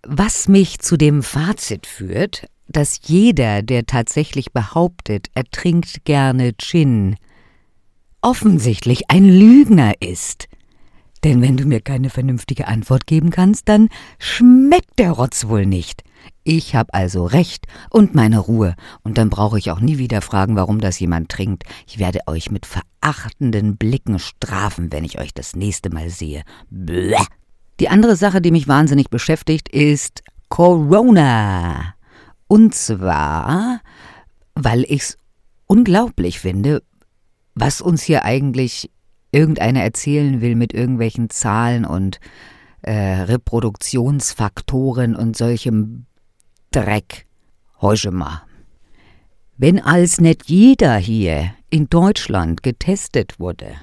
Was 0.06 0.48
mich 0.48 0.78
zu 0.78 0.96
dem 0.96 1.22
Fazit 1.22 1.86
führt, 1.86 2.48
dass 2.70 3.00
jeder, 3.04 3.62
der 3.62 3.86
tatsächlich 3.86 4.52
behauptet, 4.52 5.28
er 5.34 5.44
trinkt 5.44 6.04
gerne 6.04 6.52
Gin, 6.56 7.16
offensichtlich 8.22 9.10
ein 9.10 9.24
Lügner 9.24 9.94
ist. 10.00 10.48
Denn 11.22 11.42
wenn 11.42 11.56
du 11.56 11.66
mir 11.66 11.80
keine 11.80 12.08
vernünftige 12.08 12.66
Antwort 12.66 13.06
geben 13.06 13.30
kannst, 13.30 13.68
dann 13.68 13.88
schmeckt 14.18 14.98
der 14.98 15.12
Rotz 15.12 15.48
wohl 15.48 15.66
nicht. 15.66 16.02
Ich 16.44 16.74
hab 16.74 16.94
also 16.94 17.24
recht 17.24 17.66
und 17.90 18.14
meine 18.14 18.38
Ruhe, 18.38 18.74
und 19.02 19.18
dann 19.18 19.28
brauche 19.28 19.58
ich 19.58 19.70
auch 19.70 19.80
nie 19.80 19.98
wieder 19.98 20.22
fragen, 20.22 20.56
warum 20.56 20.80
das 20.80 20.98
jemand 20.98 21.28
trinkt. 21.28 21.64
Ich 21.86 21.98
werde 21.98 22.20
euch 22.26 22.50
mit 22.50 22.66
verachtenden 22.66 23.76
Blicken 23.76 24.18
strafen, 24.18 24.92
wenn 24.92 25.04
ich 25.04 25.18
euch 25.18 25.34
das 25.34 25.54
nächste 25.54 25.90
Mal 25.90 26.08
sehe. 26.08 26.42
Bläh. 26.70 27.16
Die 27.80 27.88
andere 27.88 28.16
Sache, 28.16 28.40
die 28.40 28.50
mich 28.50 28.68
wahnsinnig 28.68 29.08
beschäftigt, 29.08 29.68
ist 29.68 30.22
Corona. 30.48 31.94
Und 32.50 32.74
zwar, 32.74 33.80
weil 34.56 34.84
ich's 34.88 35.16
unglaublich 35.68 36.40
finde, 36.40 36.82
was 37.54 37.80
uns 37.80 38.02
hier 38.02 38.24
eigentlich 38.24 38.90
irgendeiner 39.30 39.84
erzählen 39.84 40.40
will 40.40 40.56
mit 40.56 40.74
irgendwelchen 40.74 41.30
Zahlen 41.30 41.84
und 41.84 42.18
äh, 42.82 42.92
Reproduktionsfaktoren 42.92 45.14
und 45.14 45.36
solchem 45.36 46.06
Dreck. 46.72 47.28
Heuche 47.80 48.10
mal. 48.10 48.42
Wenn 49.56 49.78
als 49.78 50.20
nicht 50.20 50.50
jeder 50.50 50.96
hier 50.96 51.54
in 51.70 51.88
Deutschland 51.88 52.64
getestet 52.64 53.38
wurde, 53.38 53.76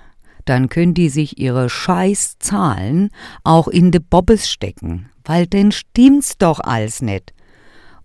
dann 0.43 0.67
können 0.67 0.93
die 0.93 1.07
sich 1.07 1.39
ihre 1.39 1.69
Scheißzahlen 1.69 3.11
auch 3.45 3.69
in 3.69 3.91
de 3.91 4.01
Bobbes 4.01 4.49
stecken, 4.49 5.09
weil 5.23 5.47
denn 5.47 5.71
stimmt's 5.71 6.37
doch 6.37 6.59
alles 6.59 7.01
nicht. 7.01 7.33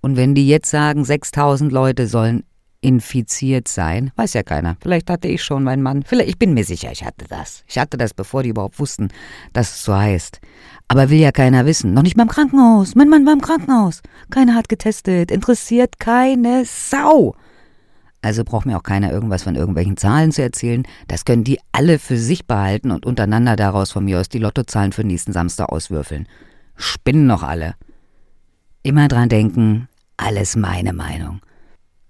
Und 0.03 0.17
wenn 0.17 0.35
die 0.35 0.47
jetzt 0.47 0.71
sagen, 0.71 1.05
6000 1.05 1.73
Leute 1.73 2.07
sollen 2.07 2.45
infiziert 2.83 3.69
sein. 3.69 4.11
Weiß 4.17 4.35
ja 4.35 4.43
keiner. 4.43 4.77
Vielleicht 4.83 5.09
hatte 5.09 5.29
ich 5.29 5.43
schon 5.43 5.63
meinen 5.63 5.83
Mann. 5.83 6.03
Vielleicht, 6.03 6.29
ich 6.29 6.39
bin 6.39 6.53
mir 6.53 6.65
sicher, 6.65 6.91
ich 6.91 7.05
hatte 7.05 7.25
das. 7.29 7.65
Ich 7.69 7.79
hatte 7.79 7.97
das, 7.97 8.13
bevor 8.13 8.43
die 8.43 8.51
überhaupt 8.51 8.79
wussten, 8.81 9.09
dass 9.53 9.77
es 9.77 9.85
so 9.85 9.95
heißt. 9.95 10.41
Aber 10.89 11.09
will 11.09 11.21
ja 11.21 11.31
keiner 11.31 11.65
wissen. 11.65 11.95
Noch 11.95 12.03
nicht 12.03 12.17
mal 12.17 12.25
im 12.25 12.29
Krankenhaus. 12.29 12.97
Mein 12.97 13.09
Mann 13.09 13.25
war 13.25 13.33
im 13.33 13.41
Krankenhaus. 13.41 14.03
Keiner 14.31 14.57
hat 14.57 14.69
getestet. 14.69 15.31
Interessiert 15.31 16.01
keine 16.01 16.65
Sau. 16.67 17.37
Also 18.21 18.45
braucht 18.45 18.67
mir 18.67 18.77
auch 18.77 18.83
keiner 18.83 19.13
irgendwas 19.13 19.45
von 19.45 19.55
irgendwelchen 19.55 19.97
Zahlen 19.97 20.33
zu 20.33 20.43
erzählen. 20.43 20.83
Das 21.07 21.25
können 21.25 21.45
die 21.45 21.61
alle 21.71 21.99
für 21.99 22.17
sich 22.17 22.47
behalten 22.47 22.91
und 22.91 23.07
untereinander 23.07 23.57
daraus 23.57 23.93
von 23.93 24.05
mir 24.05 24.21
aus 24.21 24.29
die 24.29 24.39
Lottozahlen 24.39 24.93
für 24.93 25.05
nächsten 25.05 25.33
Samstag 25.33 25.69
auswürfeln. 25.69 26.27
Spinnen 26.77 27.27
noch 27.27 27.45
alle. 27.45 27.75
Immer 28.83 29.07
dran 29.07 29.29
denken, 29.29 29.89
alles 30.17 30.57
meine 30.57 30.93
Meinung. 30.93 31.41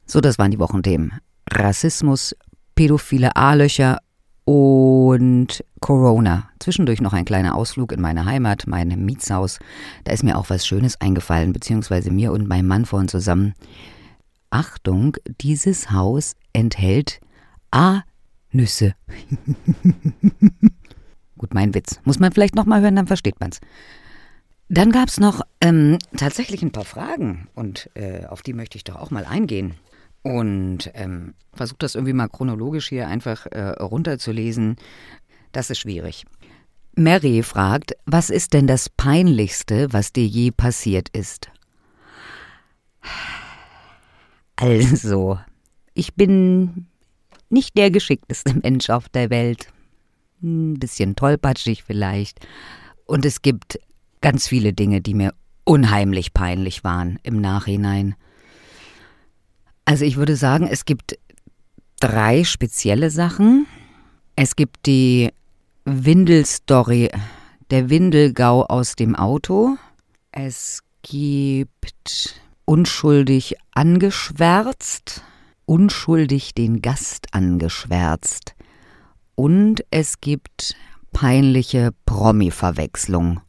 So, 0.07 0.21
das 0.21 0.39
waren 0.39 0.51
die 0.51 0.59
Wochenthemen. 0.59 1.13
Rassismus, 1.51 2.35
pädophile 2.75 3.37
A-Löcher 3.37 3.99
und 4.45 5.65
Corona. 5.81 6.49
Zwischendurch 6.59 7.01
noch 7.01 7.13
ein 7.13 7.25
kleiner 7.25 7.55
Ausflug 7.55 7.93
in 7.93 8.01
meine 8.01 8.25
Heimat, 8.25 8.65
mein 8.67 8.89
Mietshaus. 9.05 9.59
Da 10.05 10.13
ist 10.13 10.25
mir 10.25 10.39
auch 10.39 10.51
was 10.51 10.67
Schönes 10.67 11.01
eingefallen, 11.01 11.53
beziehungsweise 11.53 12.11
mir 12.11 12.33
und 12.33 12.49
meinem 12.49 12.67
Mann 12.67 12.85
vorhin 12.85 13.09
zusammen. 13.09 13.55
Achtung, 14.51 15.17
dieses 15.41 15.91
Haus 15.91 16.35
enthält 16.53 17.21
A-Nüsse. 17.71 18.95
Gut, 21.39 21.55
mein 21.55 21.75
Witz. 21.75 22.01
Muss 22.05 22.19
man 22.19 22.33
vielleicht 22.33 22.55
nochmal 22.55 22.83
hören, 22.83 22.97
dann 22.97 23.07
versteht 23.07 23.41
man's. 23.41 23.61
Dann 24.73 24.91
gab's 24.91 25.21
noch 25.21 25.43
ähm, 25.61 25.99
tatsächlich 26.17 26.63
ein 26.63 26.73
paar 26.73 26.87
Fragen 26.87 27.47
und 27.55 27.91
äh, 27.93 28.25
auf 28.25 28.41
die 28.41 28.55
möchte 28.55 28.79
ich 28.79 28.85
doch 28.85 28.97
auch 28.97 29.11
mal 29.11 29.27
eingehen. 29.27 29.75
Und 30.23 30.91
ähm, 30.95 31.35
versucht 31.53 31.83
das 31.83 31.95
irgendwie 31.95 32.15
mal 32.15 32.31
chronologisch 32.31 32.89
hier 32.89 33.07
einfach 33.07 33.45
äh, 33.45 33.69
runterzulesen. 33.73 34.77
Das 35.53 35.69
ist 35.69 35.81
schwierig. 35.81 36.25
Mary 36.97 37.43
fragt, 37.43 37.97
was 38.07 38.31
ist 38.31 38.55
denn 38.55 38.67
das 38.67 38.89
Peinlichste, 38.89 39.93
was 39.93 40.15
dir 40.15 40.25
je 40.25 40.53
passiert 40.53 41.11
ist? 41.11 41.51
Also, 44.57 45.39
ich 45.93 46.15
bin 46.15 46.87
nicht 47.51 47.77
der 47.77 47.91
geschickteste 47.91 48.55
Mensch 48.63 48.89
auf 48.89 49.11
der 49.11 49.29
Welt. 49.29 49.69
Ein 50.43 50.79
bisschen 50.79 51.15
tollpatschig 51.15 51.85
vielleicht. 51.85 52.47
Und 53.05 53.27
es 53.27 53.43
gibt 53.43 53.79
ganz 54.23 54.49
viele 54.49 54.73
Dinge, 54.73 55.03
die 55.03 55.15
mir 55.15 55.35
unheimlich 55.65 56.33
peinlich 56.33 56.85
waren 56.85 57.19
im 57.23 57.41
Nachhinein. 57.41 58.15
Also 59.85 60.05
ich 60.05 60.17
würde 60.17 60.37
sagen, 60.37 60.67
es 60.67 60.85
gibt 60.85 61.19
drei 62.01 62.45
spezielle 62.45 63.11
Sachen. 63.11 63.67
Es 64.37 64.57
gibt 64.57 64.87
die 64.87 65.31
Windelstory, 65.85 67.11
der 67.71 67.91
Windelgau 67.91 68.65
aus 68.65 68.97
dem 68.97 69.15
Auto. 69.15 69.77
Es 70.31 70.83
gibt 71.03 72.41
unschuldig 72.65 73.57
angeschwärzt, 73.73 75.23
unschuldig 75.67 76.55
den 76.55 76.81
Gast 76.81 77.29
angeschwärzt. 77.33 78.55
Und 79.35 79.85
es 79.91 80.21
gibt 80.21 80.77
peinliche 81.13 81.91
Promi-Verwechslung. 82.07 83.41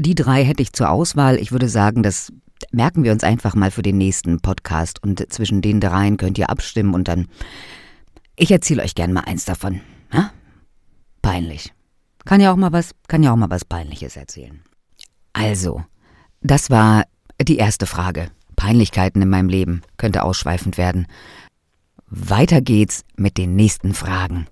Die 0.00 0.14
drei 0.14 0.42
hätte 0.44 0.62
ich 0.62 0.72
zur 0.72 0.88
Auswahl. 0.88 1.36
Ich 1.36 1.52
würde 1.52 1.68
sagen, 1.68 2.02
das 2.02 2.32
merken 2.72 3.04
wir 3.04 3.12
uns 3.12 3.22
einfach 3.22 3.54
mal 3.54 3.70
für 3.70 3.82
den 3.82 3.98
nächsten 3.98 4.40
Podcast 4.40 5.02
und 5.02 5.30
zwischen 5.30 5.60
den 5.60 5.78
dreien 5.78 6.16
könnt 6.16 6.38
ihr 6.38 6.48
abstimmen 6.48 6.94
und 6.94 7.06
dann 7.06 7.28
Ich 8.34 8.50
erzähle 8.50 8.82
euch 8.82 8.94
gern 8.94 9.12
mal 9.12 9.24
eins 9.24 9.44
davon. 9.44 9.82
Ja? 10.10 10.32
Peinlich. 11.20 11.74
Kann 12.24 12.40
ja 12.40 12.50
auch 12.50 12.56
mal 12.56 12.72
was, 12.72 12.92
kann 13.08 13.22
ja 13.22 13.30
auch 13.30 13.36
mal 13.36 13.50
was 13.50 13.66
Peinliches 13.66 14.16
erzählen. 14.16 14.62
Also, 15.34 15.84
das 16.40 16.70
war 16.70 17.04
die 17.38 17.58
erste 17.58 17.84
Frage. 17.84 18.30
Peinlichkeiten 18.56 19.20
in 19.20 19.28
meinem 19.28 19.50
Leben 19.50 19.82
könnte 19.98 20.22
ausschweifend 20.22 20.78
werden. 20.78 21.08
Weiter 22.06 22.62
geht's 22.62 23.04
mit 23.16 23.36
den 23.36 23.54
nächsten 23.54 23.92
Fragen. 23.92 24.46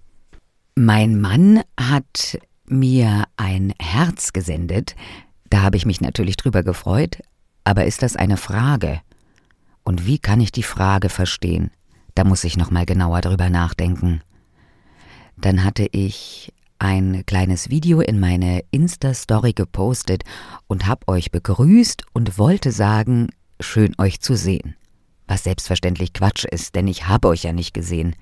Mein 0.75 1.19
Mann 1.19 1.63
hat 1.81 2.39
mir 2.67 3.25
ein 3.39 3.73
Herz 3.81 4.35
gesendet. 4.35 4.95
Da 5.51 5.63
habe 5.63 5.77
ich 5.77 5.87
mich 5.87 6.01
natürlich 6.01 6.37
drüber 6.37 6.63
gefreut. 6.63 7.19
Aber 7.65 7.85
ist 7.85 8.03
das 8.03 8.17
eine 8.17 8.37
Frage? 8.37 9.01
Und 9.85 10.07
wie 10.07 10.19
kann 10.19 10.41
ich 10.41 10.53
die 10.53 10.63
Frage 10.63 11.09
verstehen? 11.09 11.71
Da 12.15 12.25
muss 12.25 12.45
ich 12.45 12.57
noch 12.57 12.71
mal 12.71 12.87
genauer 12.87 13.21
drüber 13.21 13.51
nachdenken. 13.51 14.23
Dann 15.37 15.65
hatte 15.65 15.87
ich 15.93 16.53
ein 16.79 17.25
kleines 17.27 17.71
Video 17.71 18.01
in 18.01 18.21
meine 18.21 18.63
Insta-Story 18.71 19.53
gepostet 19.53 20.25
und 20.67 20.87
hab 20.87 21.09
euch 21.09 21.31
begrüßt 21.31 22.03
und 22.13 22.39
wollte 22.39 22.73
sagen, 22.73 23.29
schön 23.61 23.95
euch 23.99 24.21
zu 24.21 24.35
sehen. 24.37 24.75
Was 25.27 25.45
selbstverständlich 25.45 26.13
Quatsch 26.13 26.45
ist, 26.45 26.75
denn 26.75 26.87
ich 26.87 27.07
habe 27.07 27.29
euch 27.29 27.43
ja 27.43 27.53
nicht 27.53 27.75
gesehen. 27.75 28.17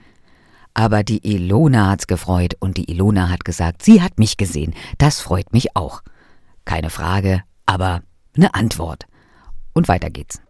Aber 0.74 1.02
die 1.04 1.26
Ilona 1.26 1.90
hat's 1.90 2.06
gefreut 2.06 2.54
und 2.60 2.76
die 2.76 2.90
Ilona 2.90 3.28
hat 3.28 3.44
gesagt, 3.44 3.82
sie 3.82 4.02
hat 4.02 4.18
mich 4.18 4.36
gesehen. 4.36 4.74
Das 4.98 5.20
freut 5.20 5.52
mich 5.52 5.76
auch. 5.76 6.02
Keine 6.66 6.90
Frage, 6.90 7.42
aber 7.64 8.02
eine 8.36 8.54
Antwort. 8.54 9.06
Und 9.72 9.88
weiter 9.88 10.10
geht's. 10.10 10.42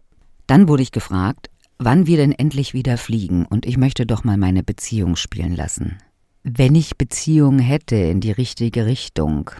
Dann 0.47 0.67
wurde 0.67 0.83
ich 0.83 0.91
gefragt, 0.91 1.49
wann 1.77 2.07
wir 2.07 2.17
denn 2.17 2.31
endlich 2.33 2.73
wieder 2.73 2.97
fliegen 2.97 3.45
und 3.45 3.65
ich 3.65 3.77
möchte 3.77 4.05
doch 4.05 4.23
mal 4.25 4.37
meine 4.37 4.63
Beziehung 4.63 5.15
spielen 5.15 5.55
lassen. 5.55 5.97
Wenn 6.43 6.75
ich 6.75 6.97
Beziehungen 6.97 7.59
hätte 7.59 7.95
in 7.95 8.19
die 8.19 8.31
richtige 8.31 8.85
Richtung, 8.85 9.51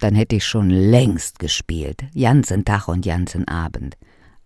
dann 0.00 0.14
hätte 0.14 0.36
ich 0.36 0.44
schon 0.44 0.70
längst 0.70 1.38
gespielt, 1.38 2.04
ganzen 2.14 2.64
Tag 2.64 2.88
und 2.88 3.04
ganzen 3.04 3.46
Abend. 3.46 3.96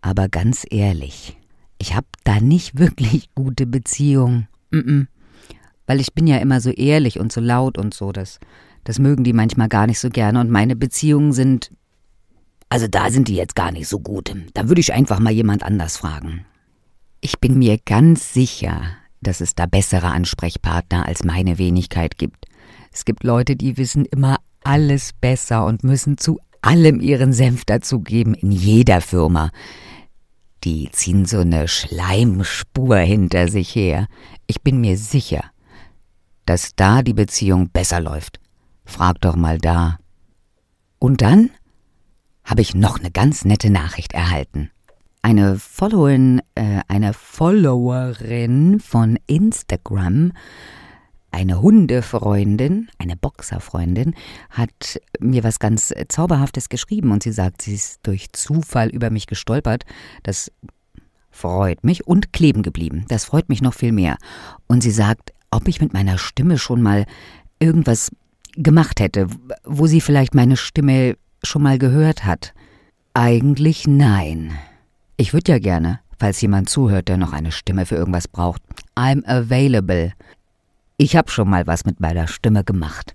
Aber 0.02 0.28
ganz 0.28 0.66
ehrlich, 0.68 1.36
ich 1.78 1.94
habe 1.94 2.06
da 2.24 2.40
nicht 2.40 2.78
wirklich 2.78 3.34
gute 3.34 3.66
Beziehungen. 3.66 4.48
Mm 4.70 4.78
-mm. 4.78 5.06
Weil 5.86 6.00
ich 6.00 6.12
bin 6.12 6.26
ja 6.26 6.36
immer 6.38 6.60
so 6.60 6.70
ehrlich 6.70 7.18
und 7.18 7.32
so 7.32 7.40
laut 7.40 7.78
und 7.78 7.94
so, 7.94 8.12
das, 8.12 8.40
das 8.86 9.00
mögen 9.00 9.24
die 9.24 9.32
manchmal 9.32 9.68
gar 9.68 9.88
nicht 9.88 9.98
so 9.98 10.10
gerne 10.10 10.40
und 10.40 10.48
meine 10.48 10.76
Beziehungen 10.76 11.32
sind. 11.32 11.72
Also 12.68 12.86
da 12.86 13.10
sind 13.10 13.26
die 13.26 13.34
jetzt 13.34 13.56
gar 13.56 13.72
nicht 13.72 13.88
so 13.88 13.98
gut. 13.98 14.32
Da 14.54 14.68
würde 14.68 14.80
ich 14.80 14.92
einfach 14.92 15.18
mal 15.18 15.32
jemand 15.32 15.64
anders 15.64 15.96
fragen. 15.96 16.46
Ich 17.20 17.40
bin 17.40 17.58
mir 17.58 17.78
ganz 17.84 18.32
sicher, 18.32 18.82
dass 19.20 19.40
es 19.40 19.56
da 19.56 19.66
bessere 19.66 20.06
Ansprechpartner 20.06 21.04
als 21.04 21.24
meine 21.24 21.58
Wenigkeit 21.58 22.16
gibt. 22.16 22.46
Es 22.92 23.04
gibt 23.04 23.24
Leute, 23.24 23.56
die 23.56 23.76
wissen 23.76 24.04
immer 24.04 24.36
alles 24.62 25.10
besser 25.20 25.66
und 25.66 25.82
müssen 25.82 26.16
zu 26.16 26.38
allem 26.62 27.00
ihren 27.00 27.32
Senf 27.32 27.64
dazugeben 27.64 28.34
in 28.34 28.52
jeder 28.52 29.00
Firma. 29.00 29.50
Die 30.62 30.90
ziehen 30.92 31.26
so 31.26 31.40
eine 31.40 31.66
Schleimspur 31.66 32.98
hinter 32.98 33.48
sich 33.48 33.74
her. 33.74 34.06
Ich 34.46 34.62
bin 34.62 34.80
mir 34.80 34.96
sicher, 34.96 35.42
dass 36.44 36.76
da 36.76 37.02
die 37.02 37.14
Beziehung 37.14 37.70
besser 37.70 38.00
läuft. 38.00 38.38
Frag 38.86 39.20
doch 39.20 39.36
mal 39.36 39.58
da. 39.58 39.98
Und 40.98 41.20
dann 41.20 41.50
habe 42.44 42.62
ich 42.62 42.74
noch 42.74 42.98
eine 42.98 43.10
ganz 43.10 43.44
nette 43.44 43.68
Nachricht 43.68 44.14
erhalten 44.14 44.70
eine 45.26 45.58
Followerin, 45.58 46.40
äh, 46.54 46.82
eine 46.86 47.12
Followerin 47.12 48.78
von 48.78 49.18
Instagram, 49.26 50.30
eine 51.32 51.60
Hundefreundin, 51.60 52.88
eine 52.98 53.16
Boxerfreundin, 53.16 54.14
hat 54.50 55.00
mir 55.18 55.42
was 55.42 55.58
ganz 55.58 55.92
Zauberhaftes 56.06 56.68
geschrieben 56.68 57.10
und 57.10 57.24
sie 57.24 57.32
sagt, 57.32 57.62
sie 57.62 57.74
ist 57.74 58.06
durch 58.06 58.30
Zufall 58.34 58.88
über 58.88 59.10
mich 59.10 59.26
gestolpert. 59.26 59.84
Das 60.22 60.52
freut 61.32 61.82
mich 61.82 62.06
und 62.06 62.32
kleben 62.32 62.62
geblieben. 62.62 63.04
Das 63.08 63.24
freut 63.24 63.48
mich 63.48 63.62
noch 63.62 63.74
viel 63.74 63.90
mehr. 63.90 64.18
Und 64.68 64.84
sie 64.84 64.92
sagt, 64.92 65.32
ob 65.50 65.66
ich 65.66 65.80
mit 65.80 65.92
meiner 65.92 66.18
Stimme 66.18 66.56
schon 66.56 66.82
mal 66.82 67.04
irgendwas 67.58 68.12
gemacht 68.56 69.00
hätte, 69.00 69.28
wo 69.64 69.86
sie 69.86 70.00
vielleicht 70.00 70.34
meine 70.34 70.56
Stimme 70.56 71.16
schon 71.42 71.62
mal 71.62 71.78
gehört 71.78 72.24
hat. 72.24 72.54
Eigentlich 73.14 73.86
nein. 73.86 74.52
Ich 75.16 75.32
würde 75.32 75.52
ja 75.52 75.58
gerne, 75.58 76.00
falls 76.18 76.40
jemand 76.40 76.68
zuhört, 76.68 77.08
der 77.08 77.16
noch 77.16 77.32
eine 77.32 77.52
Stimme 77.52 77.86
für 77.86 77.96
irgendwas 77.96 78.28
braucht. 78.28 78.62
I'm 78.96 79.24
available. 79.26 80.12
Ich 80.96 81.16
habe 81.16 81.30
schon 81.30 81.48
mal 81.48 81.66
was 81.66 81.84
mit 81.84 82.00
meiner 82.00 82.26
Stimme 82.26 82.64
gemacht. 82.64 83.14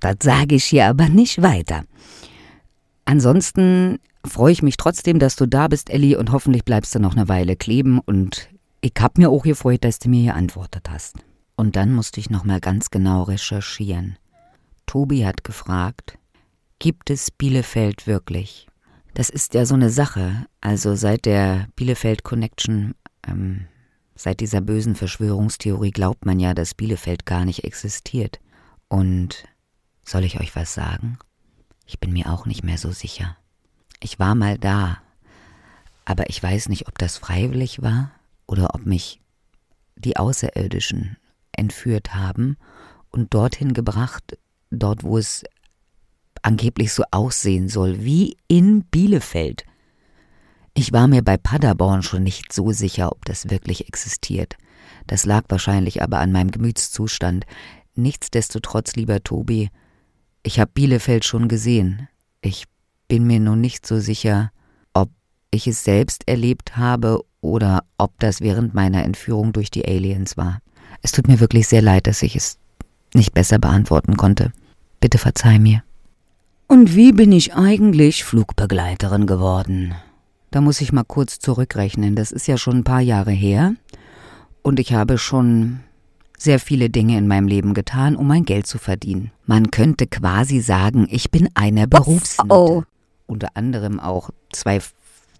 Das 0.00 0.16
sage 0.22 0.54
ich 0.54 0.64
hier 0.64 0.86
aber 0.86 1.08
nicht 1.08 1.42
weiter. 1.42 1.84
Ansonsten 3.04 3.98
freue 4.24 4.52
ich 4.52 4.62
mich 4.62 4.76
trotzdem, 4.76 5.18
dass 5.18 5.36
du 5.36 5.46
da 5.46 5.68
bist, 5.68 5.90
Ellie, 5.90 6.18
und 6.18 6.30
hoffentlich 6.30 6.64
bleibst 6.64 6.94
du 6.94 7.00
noch 7.00 7.16
eine 7.16 7.28
Weile 7.28 7.56
kleben 7.56 7.98
und 7.98 8.48
ich 8.80 8.92
hab 9.00 9.18
mir 9.18 9.30
auch 9.30 9.42
gefreut, 9.42 9.84
dass 9.84 9.98
du 9.98 10.08
mir 10.08 10.20
hier 10.20 10.34
antwortet 10.34 10.88
hast. 10.90 11.16
Und 11.56 11.74
dann 11.74 11.92
musste 11.92 12.20
ich 12.20 12.30
noch 12.30 12.44
mal 12.44 12.60
ganz 12.60 12.90
genau 12.90 13.24
recherchieren. 13.24 14.16
Tobi 14.88 15.24
hat 15.24 15.44
gefragt, 15.44 16.18
gibt 16.78 17.10
es 17.10 17.30
Bielefeld 17.30 18.08
wirklich? 18.08 18.66
Das 19.14 19.30
ist 19.30 19.54
ja 19.54 19.66
so 19.66 19.74
eine 19.74 19.90
Sache. 19.90 20.46
Also 20.60 20.94
seit 20.94 21.26
der 21.26 21.68
Bielefeld 21.76 22.24
Connection, 22.24 22.94
ähm, 23.26 23.66
seit 24.16 24.40
dieser 24.40 24.60
bösen 24.60 24.96
Verschwörungstheorie 24.96 25.90
glaubt 25.90 26.24
man 26.24 26.40
ja, 26.40 26.54
dass 26.54 26.74
Bielefeld 26.74 27.26
gar 27.26 27.44
nicht 27.44 27.64
existiert. 27.64 28.40
Und 28.88 29.44
soll 30.04 30.24
ich 30.24 30.40
euch 30.40 30.56
was 30.56 30.72
sagen? 30.72 31.18
Ich 31.86 32.00
bin 32.00 32.12
mir 32.12 32.32
auch 32.32 32.46
nicht 32.46 32.64
mehr 32.64 32.78
so 32.78 32.90
sicher. 32.90 33.36
Ich 34.00 34.18
war 34.18 34.34
mal 34.34 34.56
da, 34.56 35.02
aber 36.06 36.30
ich 36.30 36.42
weiß 36.42 36.70
nicht, 36.70 36.88
ob 36.88 36.96
das 36.96 37.18
freiwillig 37.18 37.82
war 37.82 38.10
oder 38.46 38.74
ob 38.74 38.86
mich 38.86 39.20
die 39.96 40.16
Außerirdischen 40.16 41.18
entführt 41.52 42.14
haben 42.14 42.56
und 43.10 43.34
dorthin 43.34 43.74
gebracht, 43.74 44.38
dort 44.70 45.02
wo 45.02 45.18
es 45.18 45.44
angeblich 46.42 46.92
so 46.92 47.04
aussehen 47.10 47.68
soll 47.68 48.04
wie 48.04 48.36
in 48.48 48.84
Bielefeld. 48.84 49.64
Ich 50.74 50.92
war 50.92 51.08
mir 51.08 51.22
bei 51.22 51.36
Paderborn 51.36 52.02
schon 52.02 52.22
nicht 52.22 52.52
so 52.52 52.70
sicher, 52.72 53.10
ob 53.10 53.24
das 53.24 53.50
wirklich 53.50 53.88
existiert. 53.88 54.56
Das 55.06 55.26
lag 55.26 55.44
wahrscheinlich 55.48 56.02
aber 56.02 56.20
an 56.20 56.30
meinem 56.30 56.50
Gemütszustand. 56.50 57.46
Nichtsdestotrotz, 57.96 58.94
lieber 58.94 59.22
Tobi, 59.22 59.70
ich 60.44 60.60
habe 60.60 60.70
Bielefeld 60.72 61.24
schon 61.24 61.48
gesehen. 61.48 62.08
Ich 62.42 62.64
bin 63.08 63.26
mir 63.26 63.40
nun 63.40 63.60
nicht 63.60 63.86
so 63.86 63.98
sicher, 63.98 64.52
ob 64.94 65.10
ich 65.50 65.66
es 65.66 65.82
selbst 65.82 66.28
erlebt 66.28 66.76
habe 66.76 67.24
oder 67.40 67.84
ob 67.96 68.18
das 68.20 68.40
während 68.40 68.74
meiner 68.74 69.02
Entführung 69.02 69.52
durch 69.52 69.70
die 69.70 69.86
Aliens 69.86 70.36
war. 70.36 70.60
Es 71.02 71.12
tut 71.12 71.26
mir 71.26 71.40
wirklich 71.40 71.66
sehr 71.66 71.82
leid, 71.82 72.06
dass 72.06 72.22
ich 72.22 72.36
es 72.36 72.58
nicht 73.14 73.34
besser 73.34 73.58
beantworten 73.58 74.16
konnte. 74.16 74.52
Bitte 75.00 75.18
verzeih 75.18 75.58
mir. 75.58 75.82
Und 76.66 76.94
wie 76.94 77.12
bin 77.12 77.32
ich 77.32 77.54
eigentlich 77.54 78.24
Flugbegleiterin 78.24 79.26
geworden? 79.26 79.94
Da 80.50 80.60
muss 80.60 80.80
ich 80.80 80.92
mal 80.92 81.04
kurz 81.04 81.38
zurückrechnen. 81.38 82.14
Das 82.14 82.32
ist 82.32 82.46
ja 82.46 82.58
schon 82.58 82.78
ein 82.78 82.84
paar 82.84 83.00
Jahre 83.00 83.32
her. 83.32 83.74
Und 84.62 84.80
ich 84.80 84.92
habe 84.92 85.18
schon 85.18 85.80
sehr 86.38 86.60
viele 86.60 86.88
Dinge 86.88 87.18
in 87.18 87.26
meinem 87.26 87.48
Leben 87.48 87.74
getan, 87.74 88.16
um 88.16 88.26
mein 88.28 88.44
Geld 88.44 88.66
zu 88.66 88.78
verdienen. 88.78 89.32
Man 89.46 89.70
könnte 89.70 90.06
quasi 90.06 90.60
sagen, 90.60 91.08
ich 91.10 91.30
bin 91.30 91.48
eine 91.54 91.88
Berufsnutte. 91.88 92.54
Oh. 92.54 92.84
Unter 93.26 93.48
anderem 93.54 94.00
auch 94.00 94.30
zwei 94.52 94.80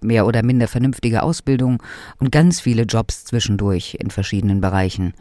mehr 0.01 0.27
oder 0.27 0.43
minder 0.43 0.69
vernünftige 0.69 1.23
Ausbildungen 1.23 1.79
und 2.19 2.31
ganz 2.33 2.61
viele 2.61 2.83
Jobs 2.83 3.25
zwischendurch 3.25 3.97
in 4.01 4.11
verschiedenen 4.11 4.61
Bereichen. 4.61 5.15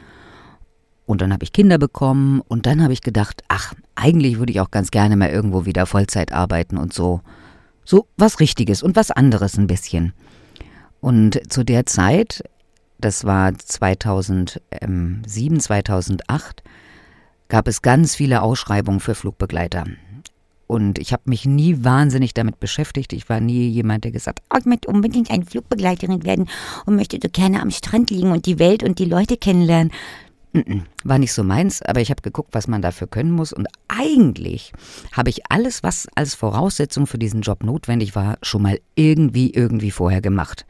Und 1.08 1.22
dann 1.22 1.32
habe 1.32 1.44
ich 1.46 1.54
Kinder 1.54 1.78
bekommen 1.78 2.42
und 2.42 2.66
dann 2.66 2.84
habe 2.84 2.92
ich 2.92 3.02
gedacht, 3.02 3.42
ach, 3.48 3.74
eigentlich 3.96 4.40
würde 4.40 4.52
ich 4.52 4.60
auch 4.60 4.72
ganz 4.72 4.92
gerne 4.92 5.16
mal 5.16 5.30
irgendwo 5.30 5.66
wieder 5.66 5.86
Vollzeit 5.86 6.34
arbeiten 6.34 6.78
und 6.78 6.94
so. 6.94 7.22
So 7.86 8.08
was 8.18 8.42
Richtiges 8.42 8.84
und 8.84 8.98
was 8.98 9.10
anderes 9.10 9.58
ein 9.58 9.68
bisschen. 9.68 10.12
Und 11.00 11.40
zu 11.50 11.64
der 11.64 11.86
Zeit, 11.86 12.44
das 13.00 13.24
war 13.24 13.58
2007, 13.58 15.24
2008, 15.60 16.64
gab 17.48 17.70
es 17.70 17.82
ganz 17.82 18.14
viele 18.14 18.42
Ausschreibungen 18.42 19.00
für 19.00 19.16
Flugbegleiter. 19.16 19.86
Und 20.68 21.00
ich 21.00 21.14
habe 21.14 21.24
mich 21.28 21.46
nie 21.46 21.86
wahnsinnig 21.86 22.34
damit 22.34 22.60
beschäftigt. 22.60 23.14
Ich 23.14 23.30
war 23.30 23.40
nie 23.40 23.70
jemand, 23.70 24.04
der 24.04 24.12
gesagt 24.12 24.42
hat, 24.50 24.60
ich 24.60 24.66
möchte 24.66 24.90
unbedingt 24.90 25.32
eine 25.32 25.46
Flugbegleiterin 25.46 26.26
werden 26.26 26.50
und 26.86 26.98
möchte 26.98 27.18
so 27.24 27.30
gerne 27.32 27.62
am 27.62 27.72
Strand 27.72 28.10
liegen 28.10 28.34
und 28.34 28.46
die 28.46 28.60
Welt 28.60 28.84
und 28.84 29.00
die 29.00 29.06
Leute 29.06 29.38
kennenlernen. 29.38 29.94
War 31.04 31.20
nicht 31.20 31.34
so 31.34 31.44
meins, 31.44 31.82
aber 31.82 32.02
ich 32.02 32.10
habe 32.10 32.22
geguckt, 32.22 32.50
was 32.54 32.68
man 32.68 32.82
dafür 32.82 33.08
können 33.08 33.32
muss. 33.32 33.54
Und 33.54 33.68
eigentlich 33.88 34.74
habe 35.12 35.30
ich 35.30 35.50
alles, 35.50 35.84
was 35.84 36.08
als 36.16 36.36
Voraussetzung 36.36 37.08
für 37.08 37.18
diesen 37.18 37.42
Job 37.42 37.64
notwendig 37.64 38.16
war, 38.16 38.38
schon 38.42 38.62
mal 38.62 38.80
irgendwie, 38.96 39.52
irgendwie 39.52 39.92
vorher 39.92 40.22
gemacht. 40.22 40.66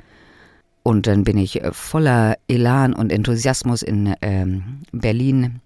Und 0.83 1.05
dann 1.07 1.23
bin 1.23 1.37
ich 1.37 1.61
äh, 1.61 1.73
voller 1.73 2.37
Elan 2.47 2.93
und 2.93 3.11
Enthusiasmus 3.11 3.81
in 3.81 4.15
ähm, 4.21 4.81
Berlin 4.93 5.59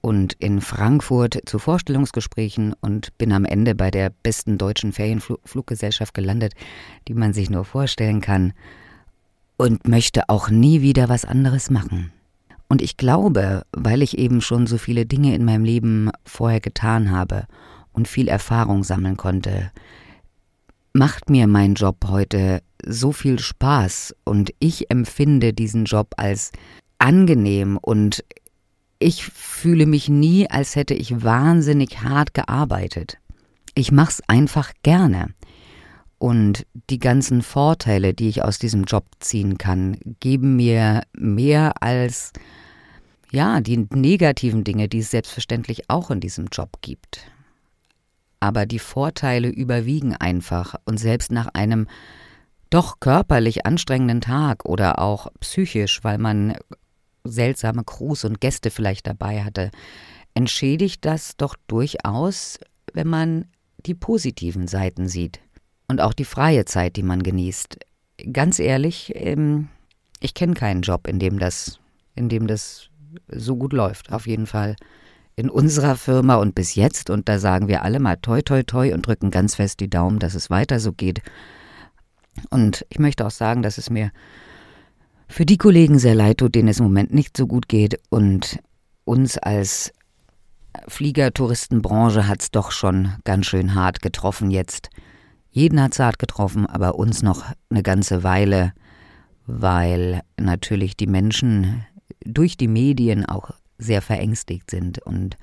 und 0.00 0.34
in 0.34 0.60
Frankfurt 0.60 1.40
zu 1.46 1.58
Vorstellungsgesprächen 1.58 2.74
und 2.80 3.16
bin 3.18 3.32
am 3.32 3.44
Ende 3.44 3.74
bei 3.74 3.90
der 3.90 4.10
besten 4.22 4.56
deutschen 4.56 4.92
Ferienfluggesellschaft 4.92 6.14
gelandet, 6.14 6.54
die 7.08 7.14
man 7.14 7.32
sich 7.32 7.50
nur 7.50 7.64
vorstellen 7.64 8.20
kann 8.20 8.52
und 9.56 9.88
möchte 9.88 10.28
auch 10.28 10.48
nie 10.50 10.80
wieder 10.80 11.08
was 11.08 11.24
anderes 11.24 11.70
machen. 11.70 12.12
Und 12.68 12.82
ich 12.82 12.96
glaube, 12.96 13.62
weil 13.72 14.02
ich 14.02 14.18
eben 14.18 14.40
schon 14.40 14.66
so 14.66 14.76
viele 14.76 15.06
Dinge 15.06 15.34
in 15.34 15.44
meinem 15.44 15.64
Leben 15.64 16.10
vorher 16.24 16.60
getan 16.60 17.10
habe 17.10 17.46
und 17.92 18.08
viel 18.08 18.28
Erfahrung 18.28 18.84
sammeln 18.84 19.16
konnte, 19.16 19.72
macht 20.92 21.30
mir 21.30 21.46
mein 21.46 21.74
Job 21.74 21.96
heute 22.06 22.60
so 22.84 23.12
viel 23.12 23.38
Spaß 23.38 24.14
und 24.24 24.52
ich 24.58 24.90
empfinde 24.90 25.52
diesen 25.52 25.84
Job 25.84 26.14
als 26.16 26.52
angenehm 26.98 27.78
und 27.80 28.24
ich 28.98 29.24
fühle 29.24 29.86
mich 29.86 30.08
nie, 30.08 30.50
als 30.50 30.76
hätte 30.76 30.94
ich 30.94 31.22
wahnsinnig 31.22 32.02
hart 32.02 32.34
gearbeitet. 32.34 33.18
Ich 33.74 33.92
mach's 33.92 34.20
einfach 34.26 34.72
gerne. 34.82 35.28
Und 36.18 36.66
die 36.90 36.98
ganzen 36.98 37.42
Vorteile, 37.42 38.12
die 38.12 38.28
ich 38.28 38.42
aus 38.42 38.58
diesem 38.58 38.84
Job 38.84 39.06
ziehen 39.20 39.56
kann, 39.56 39.96
geben 40.18 40.56
mir 40.56 41.02
mehr 41.12 41.80
als 41.82 42.32
ja, 43.30 43.60
die 43.60 43.86
negativen 43.90 44.64
Dinge, 44.64 44.88
die 44.88 45.00
es 45.00 45.10
selbstverständlich 45.10 45.88
auch 45.90 46.10
in 46.10 46.20
diesem 46.20 46.46
Job 46.46 46.78
gibt. 46.80 47.20
Aber 48.40 48.66
die 48.66 48.78
Vorteile 48.78 49.48
überwiegen 49.48 50.14
einfach 50.14 50.74
und 50.84 50.98
selbst 50.98 51.30
nach 51.30 51.48
einem 51.48 51.88
doch 52.70 53.00
körperlich 53.00 53.66
anstrengenden 53.66 54.20
Tag 54.20 54.64
oder 54.64 54.98
auch 54.98 55.28
psychisch, 55.40 56.02
weil 56.04 56.18
man 56.18 56.56
seltsame 57.24 57.84
Crews 57.84 58.24
und 58.24 58.40
Gäste 58.40 58.70
vielleicht 58.70 59.06
dabei 59.06 59.44
hatte, 59.44 59.70
entschädigt 60.34 61.04
das 61.04 61.36
doch 61.36 61.56
durchaus, 61.66 62.58
wenn 62.92 63.08
man 63.08 63.46
die 63.86 63.94
positiven 63.94 64.66
Seiten 64.66 65.08
sieht 65.08 65.40
und 65.88 66.00
auch 66.00 66.12
die 66.12 66.24
freie 66.24 66.64
Zeit, 66.64 66.96
die 66.96 67.02
man 67.02 67.22
genießt. 67.22 67.78
Ganz 68.32 68.58
ehrlich, 68.58 69.12
ähm, 69.14 69.68
ich 70.20 70.34
kenne 70.34 70.54
keinen 70.54 70.82
Job, 70.82 71.06
in 71.08 71.18
dem 71.18 71.38
das, 71.38 71.80
in 72.14 72.28
dem 72.28 72.46
das 72.46 72.90
so 73.28 73.56
gut 73.56 73.72
läuft. 73.72 74.12
Auf 74.12 74.26
jeden 74.26 74.46
Fall 74.46 74.76
in 75.36 75.50
unserer 75.50 75.96
Firma 75.96 76.36
und 76.36 76.54
bis 76.54 76.74
jetzt. 76.74 77.10
Und 77.10 77.28
da 77.28 77.38
sagen 77.38 77.68
wir 77.68 77.82
alle 77.82 78.00
mal 78.00 78.16
toi 78.16 78.42
toi 78.42 78.62
toi 78.62 78.92
und 78.92 79.06
drücken 79.06 79.30
ganz 79.30 79.54
fest 79.54 79.80
die 79.80 79.88
Daumen, 79.88 80.18
dass 80.18 80.34
es 80.34 80.50
weiter 80.50 80.80
so 80.80 80.92
geht. 80.92 81.22
Und 82.50 82.84
ich 82.88 82.98
möchte 82.98 83.26
auch 83.26 83.30
sagen, 83.30 83.62
dass 83.62 83.78
es 83.78 83.88
mir 83.88 84.10
für 85.28 85.46
die 85.46 85.56
Kollegen 85.56 85.98
sehr 85.98 86.14
leid 86.14 86.38
tut, 86.38 86.54
denen 86.54 86.68
es 86.68 86.80
im 86.80 86.86
Moment 86.86 87.14
nicht 87.14 87.36
so 87.36 87.46
gut 87.46 87.68
geht. 87.68 88.00
Und 88.10 88.58
uns 89.04 89.38
als 89.38 89.92
Fliegertouristenbranche 90.86 92.26
hat 92.28 92.42
es 92.42 92.50
doch 92.50 92.72
schon 92.72 93.14
ganz 93.24 93.46
schön 93.46 93.74
hart 93.74 94.02
getroffen 94.02 94.50
jetzt. 94.50 94.90
Jeden 95.58 95.82
hat 95.82 95.94
es 95.94 95.98
hart 95.98 96.20
getroffen, 96.20 96.66
aber 96.66 96.94
uns 96.94 97.24
noch 97.24 97.44
eine 97.68 97.82
ganze 97.82 98.22
Weile, 98.22 98.72
weil 99.44 100.20
natürlich 100.40 100.96
die 100.96 101.08
Menschen 101.08 101.84
durch 102.24 102.56
die 102.56 102.68
Medien 102.68 103.26
auch 103.26 103.50
sehr 103.76 104.00
verängstigt 104.00 104.70
sind 104.70 105.00
und 105.00 105.36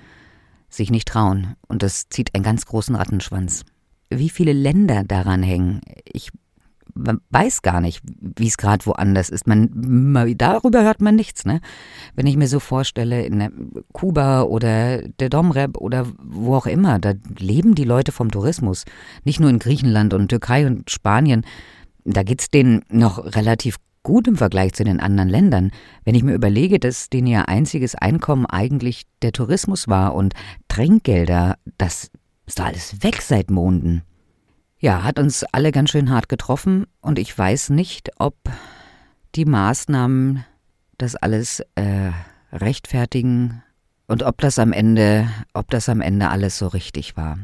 sich 0.69 0.89
nicht 0.89 1.09
trauen. 1.09 1.55
Und 1.67 1.83
das 1.83 2.07
zieht 2.07 2.33
einen 2.33 2.45
ganz 2.45 2.65
großen 2.65 2.95
Rattenschwanz. 2.95 3.65
Wie 4.09 4.29
viele 4.29 4.53
Länder 4.53 5.03
daran 5.03 5.43
hängen, 5.43 5.81
ich 6.05 6.29
man 6.95 7.19
weiß 7.29 7.61
gar 7.61 7.81
nicht, 7.81 8.01
wie 8.19 8.47
es 8.47 8.57
gerade 8.57 8.85
woanders 8.85 9.29
ist. 9.29 9.47
Man, 9.47 9.69
darüber 10.37 10.83
hört 10.83 11.01
man 11.01 11.15
nichts, 11.15 11.45
ne? 11.45 11.61
Wenn 12.15 12.25
ich 12.25 12.37
mir 12.37 12.47
so 12.47 12.59
vorstelle, 12.59 13.25
in 13.25 13.71
Kuba 13.91 14.43
oder 14.43 15.01
der 15.01 15.29
Domrep 15.29 15.77
oder 15.77 16.07
wo 16.23 16.55
auch 16.55 16.65
immer, 16.65 16.99
da 16.99 17.13
leben 17.37 17.75
die 17.75 17.83
Leute 17.83 18.11
vom 18.11 18.31
Tourismus. 18.31 18.85
Nicht 19.25 19.39
nur 19.39 19.49
in 19.49 19.59
Griechenland 19.59 20.13
und 20.13 20.29
Türkei 20.29 20.65
und 20.65 20.89
Spanien. 20.89 21.45
Da 22.05 22.23
geht's 22.23 22.49
denen 22.49 22.83
noch 22.89 23.35
relativ 23.35 23.77
gut 24.03 24.27
im 24.27 24.37
Vergleich 24.37 24.73
zu 24.73 24.83
den 24.83 24.99
anderen 24.99 25.29
Ländern. 25.29 25.71
Wenn 26.05 26.15
ich 26.15 26.23
mir 26.23 26.33
überlege, 26.33 26.79
dass 26.79 27.09
denen 27.09 27.27
ihr 27.27 27.49
einziges 27.49 27.95
Einkommen 27.95 28.45
eigentlich 28.45 29.03
der 29.21 29.33
Tourismus 29.33 29.87
war 29.89 30.15
und 30.15 30.33
Trinkgelder, 30.69 31.57
das 31.77 32.11
ist 32.45 32.59
doch 32.59 32.65
alles 32.65 33.03
weg 33.03 33.21
seit 33.21 33.49
Monden. 33.51 34.03
Ja, 34.79 35.03
hat 35.03 35.19
uns 35.19 35.43
alle 35.45 35.71
ganz 35.71 35.91
schön 35.91 36.09
hart 36.09 36.29
getroffen 36.29 36.85
und 37.01 37.17
ich 37.17 37.37
weiß 37.37 37.69
nicht, 37.69 38.11
ob 38.17 38.35
die 39.35 39.45
Maßnahmen 39.45 40.45
das 40.97 41.15
alles 41.15 41.61
äh, 41.75 42.11
rechtfertigen 42.51 43.63
und 44.07 44.23
ob 44.23 44.39
das 44.41 44.59
am 44.59 44.73
Ende, 44.73 45.29
ob 45.53 45.69
das 45.71 45.89
am 45.89 46.01
Ende 46.01 46.29
alles 46.29 46.57
so 46.57 46.67
richtig 46.67 47.17
war. 47.17 47.39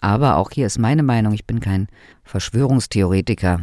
Aber 0.00 0.36
auch 0.36 0.50
hier 0.50 0.66
ist 0.66 0.78
meine 0.78 1.02
Meinung, 1.02 1.34
ich 1.34 1.46
bin 1.46 1.60
kein 1.60 1.88
Verschwörungstheoretiker. 2.24 3.60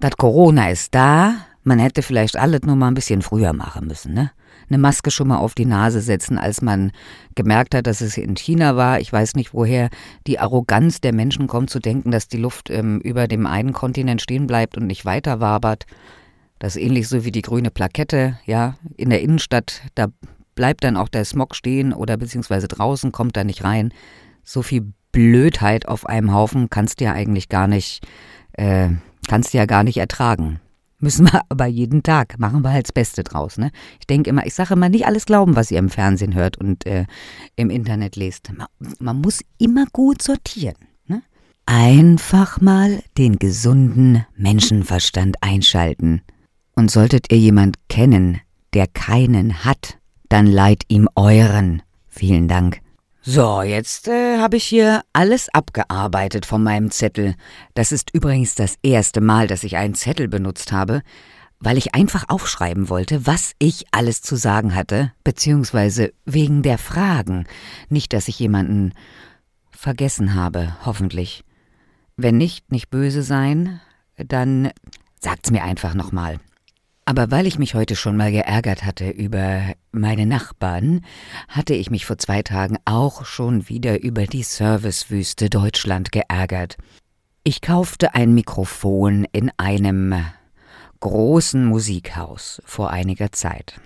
Das 0.00 0.16
Corona 0.16 0.70
ist 0.70 0.94
da, 0.94 1.34
man 1.62 1.78
hätte 1.78 2.02
vielleicht 2.02 2.36
alles 2.36 2.62
nur 2.62 2.74
mal 2.74 2.88
ein 2.88 2.94
bisschen 2.94 3.22
früher 3.22 3.52
machen 3.52 3.86
müssen, 3.86 4.12
ne? 4.14 4.32
Eine 4.70 4.78
Maske 4.78 5.10
schon 5.10 5.28
mal 5.28 5.38
auf 5.38 5.54
die 5.54 5.66
Nase 5.66 6.00
setzen, 6.00 6.38
als 6.38 6.62
man 6.62 6.92
gemerkt 7.34 7.74
hat, 7.74 7.86
dass 7.86 8.00
es 8.00 8.16
in 8.16 8.36
China 8.36 8.76
war. 8.76 9.00
Ich 9.00 9.12
weiß 9.12 9.34
nicht, 9.34 9.52
woher 9.52 9.90
die 10.26 10.38
Arroganz 10.38 11.00
der 11.00 11.12
Menschen 11.12 11.46
kommt, 11.46 11.70
zu 11.70 11.80
denken, 11.80 12.10
dass 12.10 12.28
die 12.28 12.36
Luft 12.36 12.70
ähm, 12.70 13.00
über 13.00 13.28
dem 13.28 13.46
einen 13.46 13.72
Kontinent 13.72 14.22
stehen 14.22 14.46
bleibt 14.46 14.76
und 14.76 14.86
nicht 14.86 15.04
weiter 15.04 15.40
wabert. 15.40 15.86
Das 16.58 16.76
ist 16.76 16.82
ähnlich 16.82 17.08
so 17.08 17.24
wie 17.24 17.32
die 17.32 17.42
grüne 17.42 17.70
Plakette, 17.70 18.38
ja, 18.44 18.76
in 18.96 19.10
der 19.10 19.22
Innenstadt, 19.22 19.82
da 19.94 20.08
bleibt 20.54 20.84
dann 20.84 20.96
auch 20.96 21.08
der 21.08 21.24
Smog 21.24 21.56
stehen 21.56 21.92
oder 21.92 22.16
beziehungsweise 22.16 22.68
draußen 22.68 23.12
kommt 23.12 23.36
da 23.36 23.44
nicht 23.44 23.64
rein. 23.64 23.92
So 24.44 24.62
viel 24.62 24.92
Blödheit 25.10 25.88
auf 25.88 26.06
einem 26.06 26.34
Haufen 26.34 26.68
kannst 26.70 27.00
du 27.00 27.04
ja 27.04 27.12
eigentlich 27.12 27.48
gar 27.48 27.66
nicht, 27.66 28.06
äh, 28.52 28.90
kannst 29.26 29.54
du 29.54 29.58
ja 29.58 29.64
gar 29.64 29.84
nicht 29.84 29.96
ertragen. 29.96 30.60
Müssen 31.00 31.26
wir 31.32 31.40
aber 31.48 31.66
jeden 31.66 32.02
Tag. 32.02 32.38
Machen 32.38 32.62
wir 32.62 32.72
halt 32.72 32.86
das 32.86 32.92
Beste 32.92 33.24
draus. 33.24 33.56
Ne? 33.56 33.70
Ich 33.98 34.06
denke 34.06 34.28
immer, 34.30 34.46
ich 34.46 34.54
sage 34.54 34.74
immer, 34.74 34.90
nicht 34.90 35.06
alles 35.06 35.24
glauben, 35.24 35.56
was 35.56 35.70
ihr 35.70 35.78
im 35.78 35.88
Fernsehen 35.88 36.34
hört 36.34 36.58
und 36.58 36.86
äh, 36.86 37.06
im 37.56 37.70
Internet 37.70 38.16
lest. 38.16 38.52
Man, 38.54 38.68
man 38.98 39.20
muss 39.20 39.40
immer 39.58 39.86
gut 39.92 40.20
sortieren. 40.20 40.76
Ne? 41.06 41.22
Einfach 41.64 42.60
mal 42.60 43.02
den 43.16 43.38
gesunden 43.38 44.26
Menschenverstand 44.36 45.36
einschalten. 45.42 46.20
Und 46.74 46.90
solltet 46.90 47.32
ihr 47.32 47.38
jemand 47.38 47.76
kennen, 47.88 48.40
der 48.74 48.86
keinen 48.86 49.64
hat, 49.64 49.98
dann 50.28 50.46
leiht 50.46 50.84
ihm 50.88 51.08
euren. 51.14 51.82
Vielen 52.08 52.46
Dank. 52.46 52.80
So, 53.22 53.60
jetzt 53.60 54.08
äh, 54.08 54.38
habe 54.38 54.56
ich 54.56 54.64
hier 54.64 55.02
alles 55.12 55.50
abgearbeitet 55.50 56.46
von 56.46 56.62
meinem 56.62 56.90
Zettel. 56.90 57.34
Das 57.74 57.92
ist 57.92 58.14
übrigens 58.14 58.54
das 58.54 58.76
erste 58.82 59.20
Mal, 59.20 59.46
dass 59.46 59.62
ich 59.62 59.76
einen 59.76 59.94
Zettel 59.94 60.26
benutzt 60.26 60.72
habe, 60.72 61.02
weil 61.58 61.76
ich 61.76 61.94
einfach 61.94 62.24
aufschreiben 62.28 62.88
wollte, 62.88 63.26
was 63.26 63.52
ich 63.58 63.84
alles 63.90 64.22
zu 64.22 64.36
sagen 64.36 64.74
hatte, 64.74 65.12
beziehungsweise 65.22 66.14
wegen 66.24 66.62
der 66.62 66.78
Fragen. 66.78 67.44
Nicht, 67.90 68.14
dass 68.14 68.26
ich 68.26 68.38
jemanden 68.38 68.94
vergessen 69.70 70.34
habe, 70.34 70.74
hoffentlich. 70.86 71.44
Wenn 72.16 72.38
nicht, 72.38 72.72
nicht 72.72 72.88
böse 72.88 73.22
sein, 73.22 73.82
dann 74.16 74.70
sagt's 75.20 75.50
mir 75.50 75.62
einfach 75.62 75.92
nochmal. 75.92 76.38
Aber 77.10 77.32
weil 77.32 77.48
ich 77.48 77.58
mich 77.58 77.74
heute 77.74 77.96
schon 77.96 78.16
mal 78.16 78.30
geärgert 78.30 78.84
hatte 78.84 79.10
über 79.10 79.72
meine 79.90 80.26
Nachbarn, 80.26 81.04
hatte 81.48 81.74
ich 81.74 81.90
mich 81.90 82.06
vor 82.06 82.18
zwei 82.18 82.42
Tagen 82.42 82.78
auch 82.84 83.24
schon 83.24 83.68
wieder 83.68 84.00
über 84.00 84.26
die 84.26 84.44
Servicewüste 84.44 85.50
Deutschland 85.50 86.12
geärgert. 86.12 86.76
Ich 87.42 87.62
kaufte 87.62 88.14
ein 88.14 88.32
Mikrofon 88.32 89.26
in 89.32 89.50
einem 89.56 90.24
großen 91.00 91.64
Musikhaus 91.64 92.62
vor 92.64 92.90
einiger 92.90 93.32
Zeit. 93.32 93.80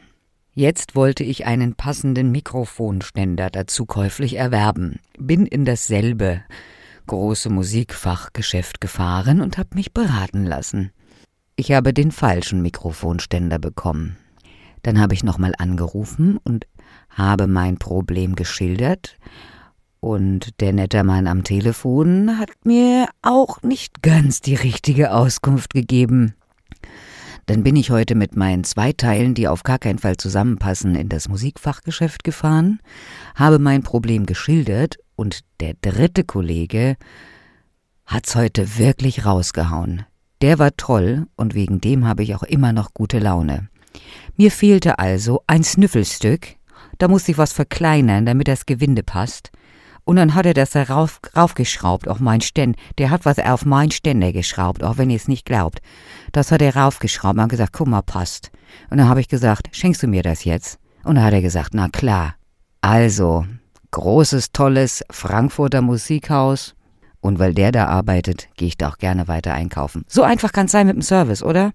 Jetzt 0.52 0.94
wollte 0.94 1.24
ich 1.24 1.46
einen 1.46 1.76
passenden 1.76 2.30
Mikrofonständer 2.30 3.48
dazu 3.48 3.86
käuflich 3.86 4.34
erwerben, 4.36 5.00
bin 5.18 5.46
in 5.46 5.64
dasselbe 5.64 6.42
große 7.06 7.48
Musikfachgeschäft 7.48 8.82
gefahren 8.82 9.40
und 9.40 9.56
hab 9.56 9.74
mich 9.74 9.94
beraten 9.94 10.44
lassen. 10.44 10.92
Ich 11.56 11.70
habe 11.70 11.94
den 11.94 12.10
falschen 12.10 12.62
Mikrofonständer 12.62 13.60
bekommen. 13.60 14.16
Dann 14.82 15.00
habe 15.00 15.14
ich 15.14 15.22
nochmal 15.22 15.54
angerufen 15.56 16.38
und 16.42 16.66
habe 17.08 17.46
mein 17.46 17.78
Problem 17.78 18.34
geschildert. 18.34 19.16
Und 20.00 20.60
der 20.60 20.72
nette 20.72 21.04
Mann 21.04 21.28
am 21.28 21.44
Telefon 21.44 22.38
hat 22.38 22.50
mir 22.64 23.06
auch 23.22 23.62
nicht 23.62 24.02
ganz 24.02 24.40
die 24.40 24.56
richtige 24.56 25.12
Auskunft 25.12 25.72
gegeben. 25.72 26.34
Dann 27.46 27.62
bin 27.62 27.76
ich 27.76 27.90
heute 27.90 28.16
mit 28.16 28.36
meinen 28.36 28.64
zwei 28.64 28.92
Teilen, 28.92 29.34
die 29.34 29.46
auf 29.46 29.62
gar 29.62 29.78
keinen 29.78 29.98
Fall 29.98 30.16
zusammenpassen, 30.16 30.96
in 30.96 31.08
das 31.08 31.28
Musikfachgeschäft 31.28 32.24
gefahren, 32.24 32.80
habe 33.36 33.60
mein 33.60 33.82
Problem 33.82 34.26
geschildert 34.26 34.96
und 35.14 35.40
der 35.60 35.74
dritte 35.80 36.24
Kollege 36.24 36.96
hat's 38.06 38.34
heute 38.34 38.76
wirklich 38.78 39.24
rausgehauen. 39.24 40.04
Der 40.42 40.58
war 40.58 40.76
toll 40.76 41.26
und 41.36 41.54
wegen 41.54 41.80
dem 41.80 42.06
habe 42.06 42.22
ich 42.22 42.34
auch 42.34 42.42
immer 42.42 42.72
noch 42.72 42.94
gute 42.94 43.18
Laune. 43.18 43.68
Mir 44.36 44.50
fehlte 44.50 44.98
also 44.98 45.42
ein 45.46 45.62
Snüffelstück, 45.62 46.56
da 46.98 47.08
musste 47.08 47.32
ich 47.32 47.38
was 47.38 47.52
verkleinern, 47.52 48.26
damit 48.26 48.48
das 48.48 48.66
Gewinde 48.66 49.02
passt. 49.02 49.50
Und 50.04 50.16
dann 50.16 50.34
hat 50.34 50.44
er 50.44 50.54
das 50.54 50.70
da 50.70 50.82
rauf, 50.82 51.20
raufgeschraubt 51.34 52.08
auf 52.08 52.20
mein 52.20 52.42
Ständer. 52.42 52.78
Der 52.98 53.10
hat 53.10 53.24
was 53.24 53.38
auf 53.38 53.64
mein 53.64 53.90
Ständer 53.90 54.32
geschraubt, 54.32 54.84
auch 54.84 54.98
wenn 54.98 55.08
ihr 55.08 55.16
es 55.16 55.28
nicht 55.28 55.46
glaubt. 55.46 55.80
Das 56.32 56.52
hat 56.52 56.60
er 56.60 56.76
raufgeschraubt 56.76 57.36
und 57.36 57.42
hat 57.42 57.50
gesagt, 57.50 57.72
guck 57.72 57.88
mal, 57.88 58.02
passt. 58.02 58.50
Und 58.90 58.98
dann 58.98 59.08
habe 59.08 59.20
ich 59.20 59.28
gesagt, 59.28 59.68
schenkst 59.72 60.02
du 60.02 60.06
mir 60.06 60.22
das 60.22 60.44
jetzt? 60.44 60.78
Und 61.04 61.14
dann 61.14 61.24
hat 61.24 61.32
er 61.32 61.42
gesagt, 61.42 61.70
na 61.72 61.88
klar. 61.88 62.34
Also, 62.82 63.46
großes, 63.92 64.52
tolles 64.52 65.04
Frankfurter 65.10 65.80
Musikhaus. 65.80 66.74
Und 67.24 67.38
weil 67.38 67.54
der 67.54 67.72
da 67.72 67.86
arbeitet, 67.86 68.50
gehe 68.58 68.68
ich 68.68 68.76
da 68.76 68.90
auch 68.90 68.98
gerne 68.98 69.28
weiter 69.28 69.54
einkaufen. 69.54 70.04
So 70.08 70.24
einfach 70.24 70.52
kann 70.52 70.66
es 70.66 70.72
sein 70.72 70.86
mit 70.86 70.94
dem 70.94 71.00
Service, 71.00 71.42
oder? 71.42 71.72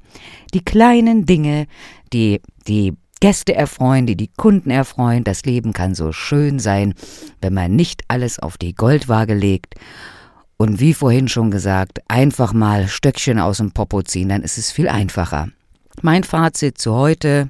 Die 0.54 0.64
kleinen 0.64 1.26
Dinge, 1.26 1.66
die 2.14 2.40
die 2.68 2.94
Gäste 3.20 3.56
erfreuen, 3.56 4.06
die 4.06 4.16
die 4.16 4.30
Kunden 4.38 4.70
erfreuen. 4.70 5.24
Das 5.24 5.46
Leben 5.46 5.74
kann 5.74 5.96
so 5.96 6.12
schön 6.12 6.60
sein, 6.60 6.94
wenn 7.42 7.56
man 7.56 7.76
nicht 7.76 8.04
alles 8.10 8.38
auf 8.38 8.60
die 8.60 8.76
Goldwaage 8.76 9.34
legt. 9.34 9.74
Und 10.58 10.80
wie 10.80 10.94
vorhin 10.94 11.28
schon 11.28 11.50
gesagt, 11.50 12.00
einfach 12.08 12.54
mal 12.54 12.88
Stöckchen 12.88 13.40
aus 13.40 13.58
dem 13.58 13.72
Popo 13.72 14.04
ziehen, 14.04 14.30
dann 14.30 14.44
ist 14.44 14.60
es 14.60 14.72
viel 14.72 14.88
einfacher. 14.88 15.50
Mein 16.04 16.24
Fazit 16.24 16.78
zu 16.78 16.94
heute. 16.94 17.50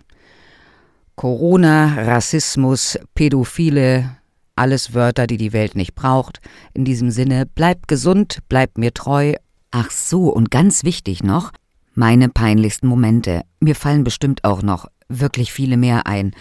Corona, 1.18 1.96
Rassismus, 1.96 2.98
Pädophile, 3.14 4.19
alles 4.60 4.94
Wörter, 4.94 5.26
die 5.26 5.38
die 5.38 5.54
Welt 5.54 5.76
nicht 5.76 5.96
braucht. 5.96 6.40
In 6.74 6.86
diesem 6.86 7.10
Sinne, 7.10 7.46
bleibt 7.46 7.88
gesund, 7.88 8.40
bleibt 8.50 8.78
mir 8.78 8.94
treu. 8.94 9.34
Ach 9.72 9.90
so, 9.90 10.30
und 10.30 10.52
ganz 10.52 10.84
wichtig 10.84 11.24
noch, 11.24 11.52
meine 11.94 12.30
peinlichsten 12.30 12.88
Momente. 12.88 13.42
Mir 13.60 13.76
fallen 13.76 14.04
bestimmt 14.04 14.44
auch 14.44 14.62
noch 14.62 14.88
wirklich 15.08 15.52
viele 15.52 15.78
mehr 15.78 16.06
ein. 16.06 16.34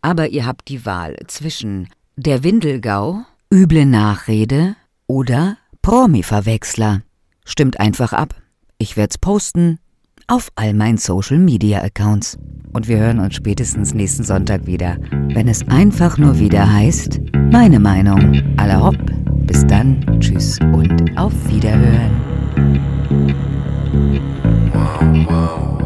Aber 0.00 0.28
ihr 0.28 0.46
habt 0.46 0.68
die 0.68 0.86
Wahl 0.86 1.16
zwischen 1.26 1.88
der 2.16 2.42
Windelgau, 2.42 3.22
üble 3.52 3.86
Nachrede 3.86 4.76
oder 5.06 5.56
Promi-Verwechsler. 5.82 7.02
Stimmt 7.44 7.80
einfach 7.80 8.12
ab. 8.12 8.34
Ich 8.78 8.96
werd's 8.96 9.18
posten 9.18 9.78
auf 10.26 10.50
all 10.56 10.74
meinen 10.74 10.98
Social 10.98 11.38
Media 11.38 11.82
Accounts. 11.82 12.38
Und 12.72 12.88
wir 12.88 12.98
hören 12.98 13.20
uns 13.20 13.34
spätestens 13.34 13.94
nächsten 13.94 14.24
Sonntag 14.24 14.66
wieder, 14.66 14.96
wenn 15.32 15.48
es 15.48 15.66
einfach 15.68 16.18
nur 16.18 16.38
wieder 16.38 16.72
heißt, 16.72 17.20
meine 17.52 17.78
Meinung. 17.78 18.42
Aller 18.56 18.82
hopp. 18.84 18.98
Bis 19.46 19.66
dann. 19.66 20.00
Tschüss 20.20 20.58
und 20.72 21.16
auf 21.16 21.32
Wiederhören. 21.48 22.10
Wow, 24.72 25.26
wow. 25.28 25.83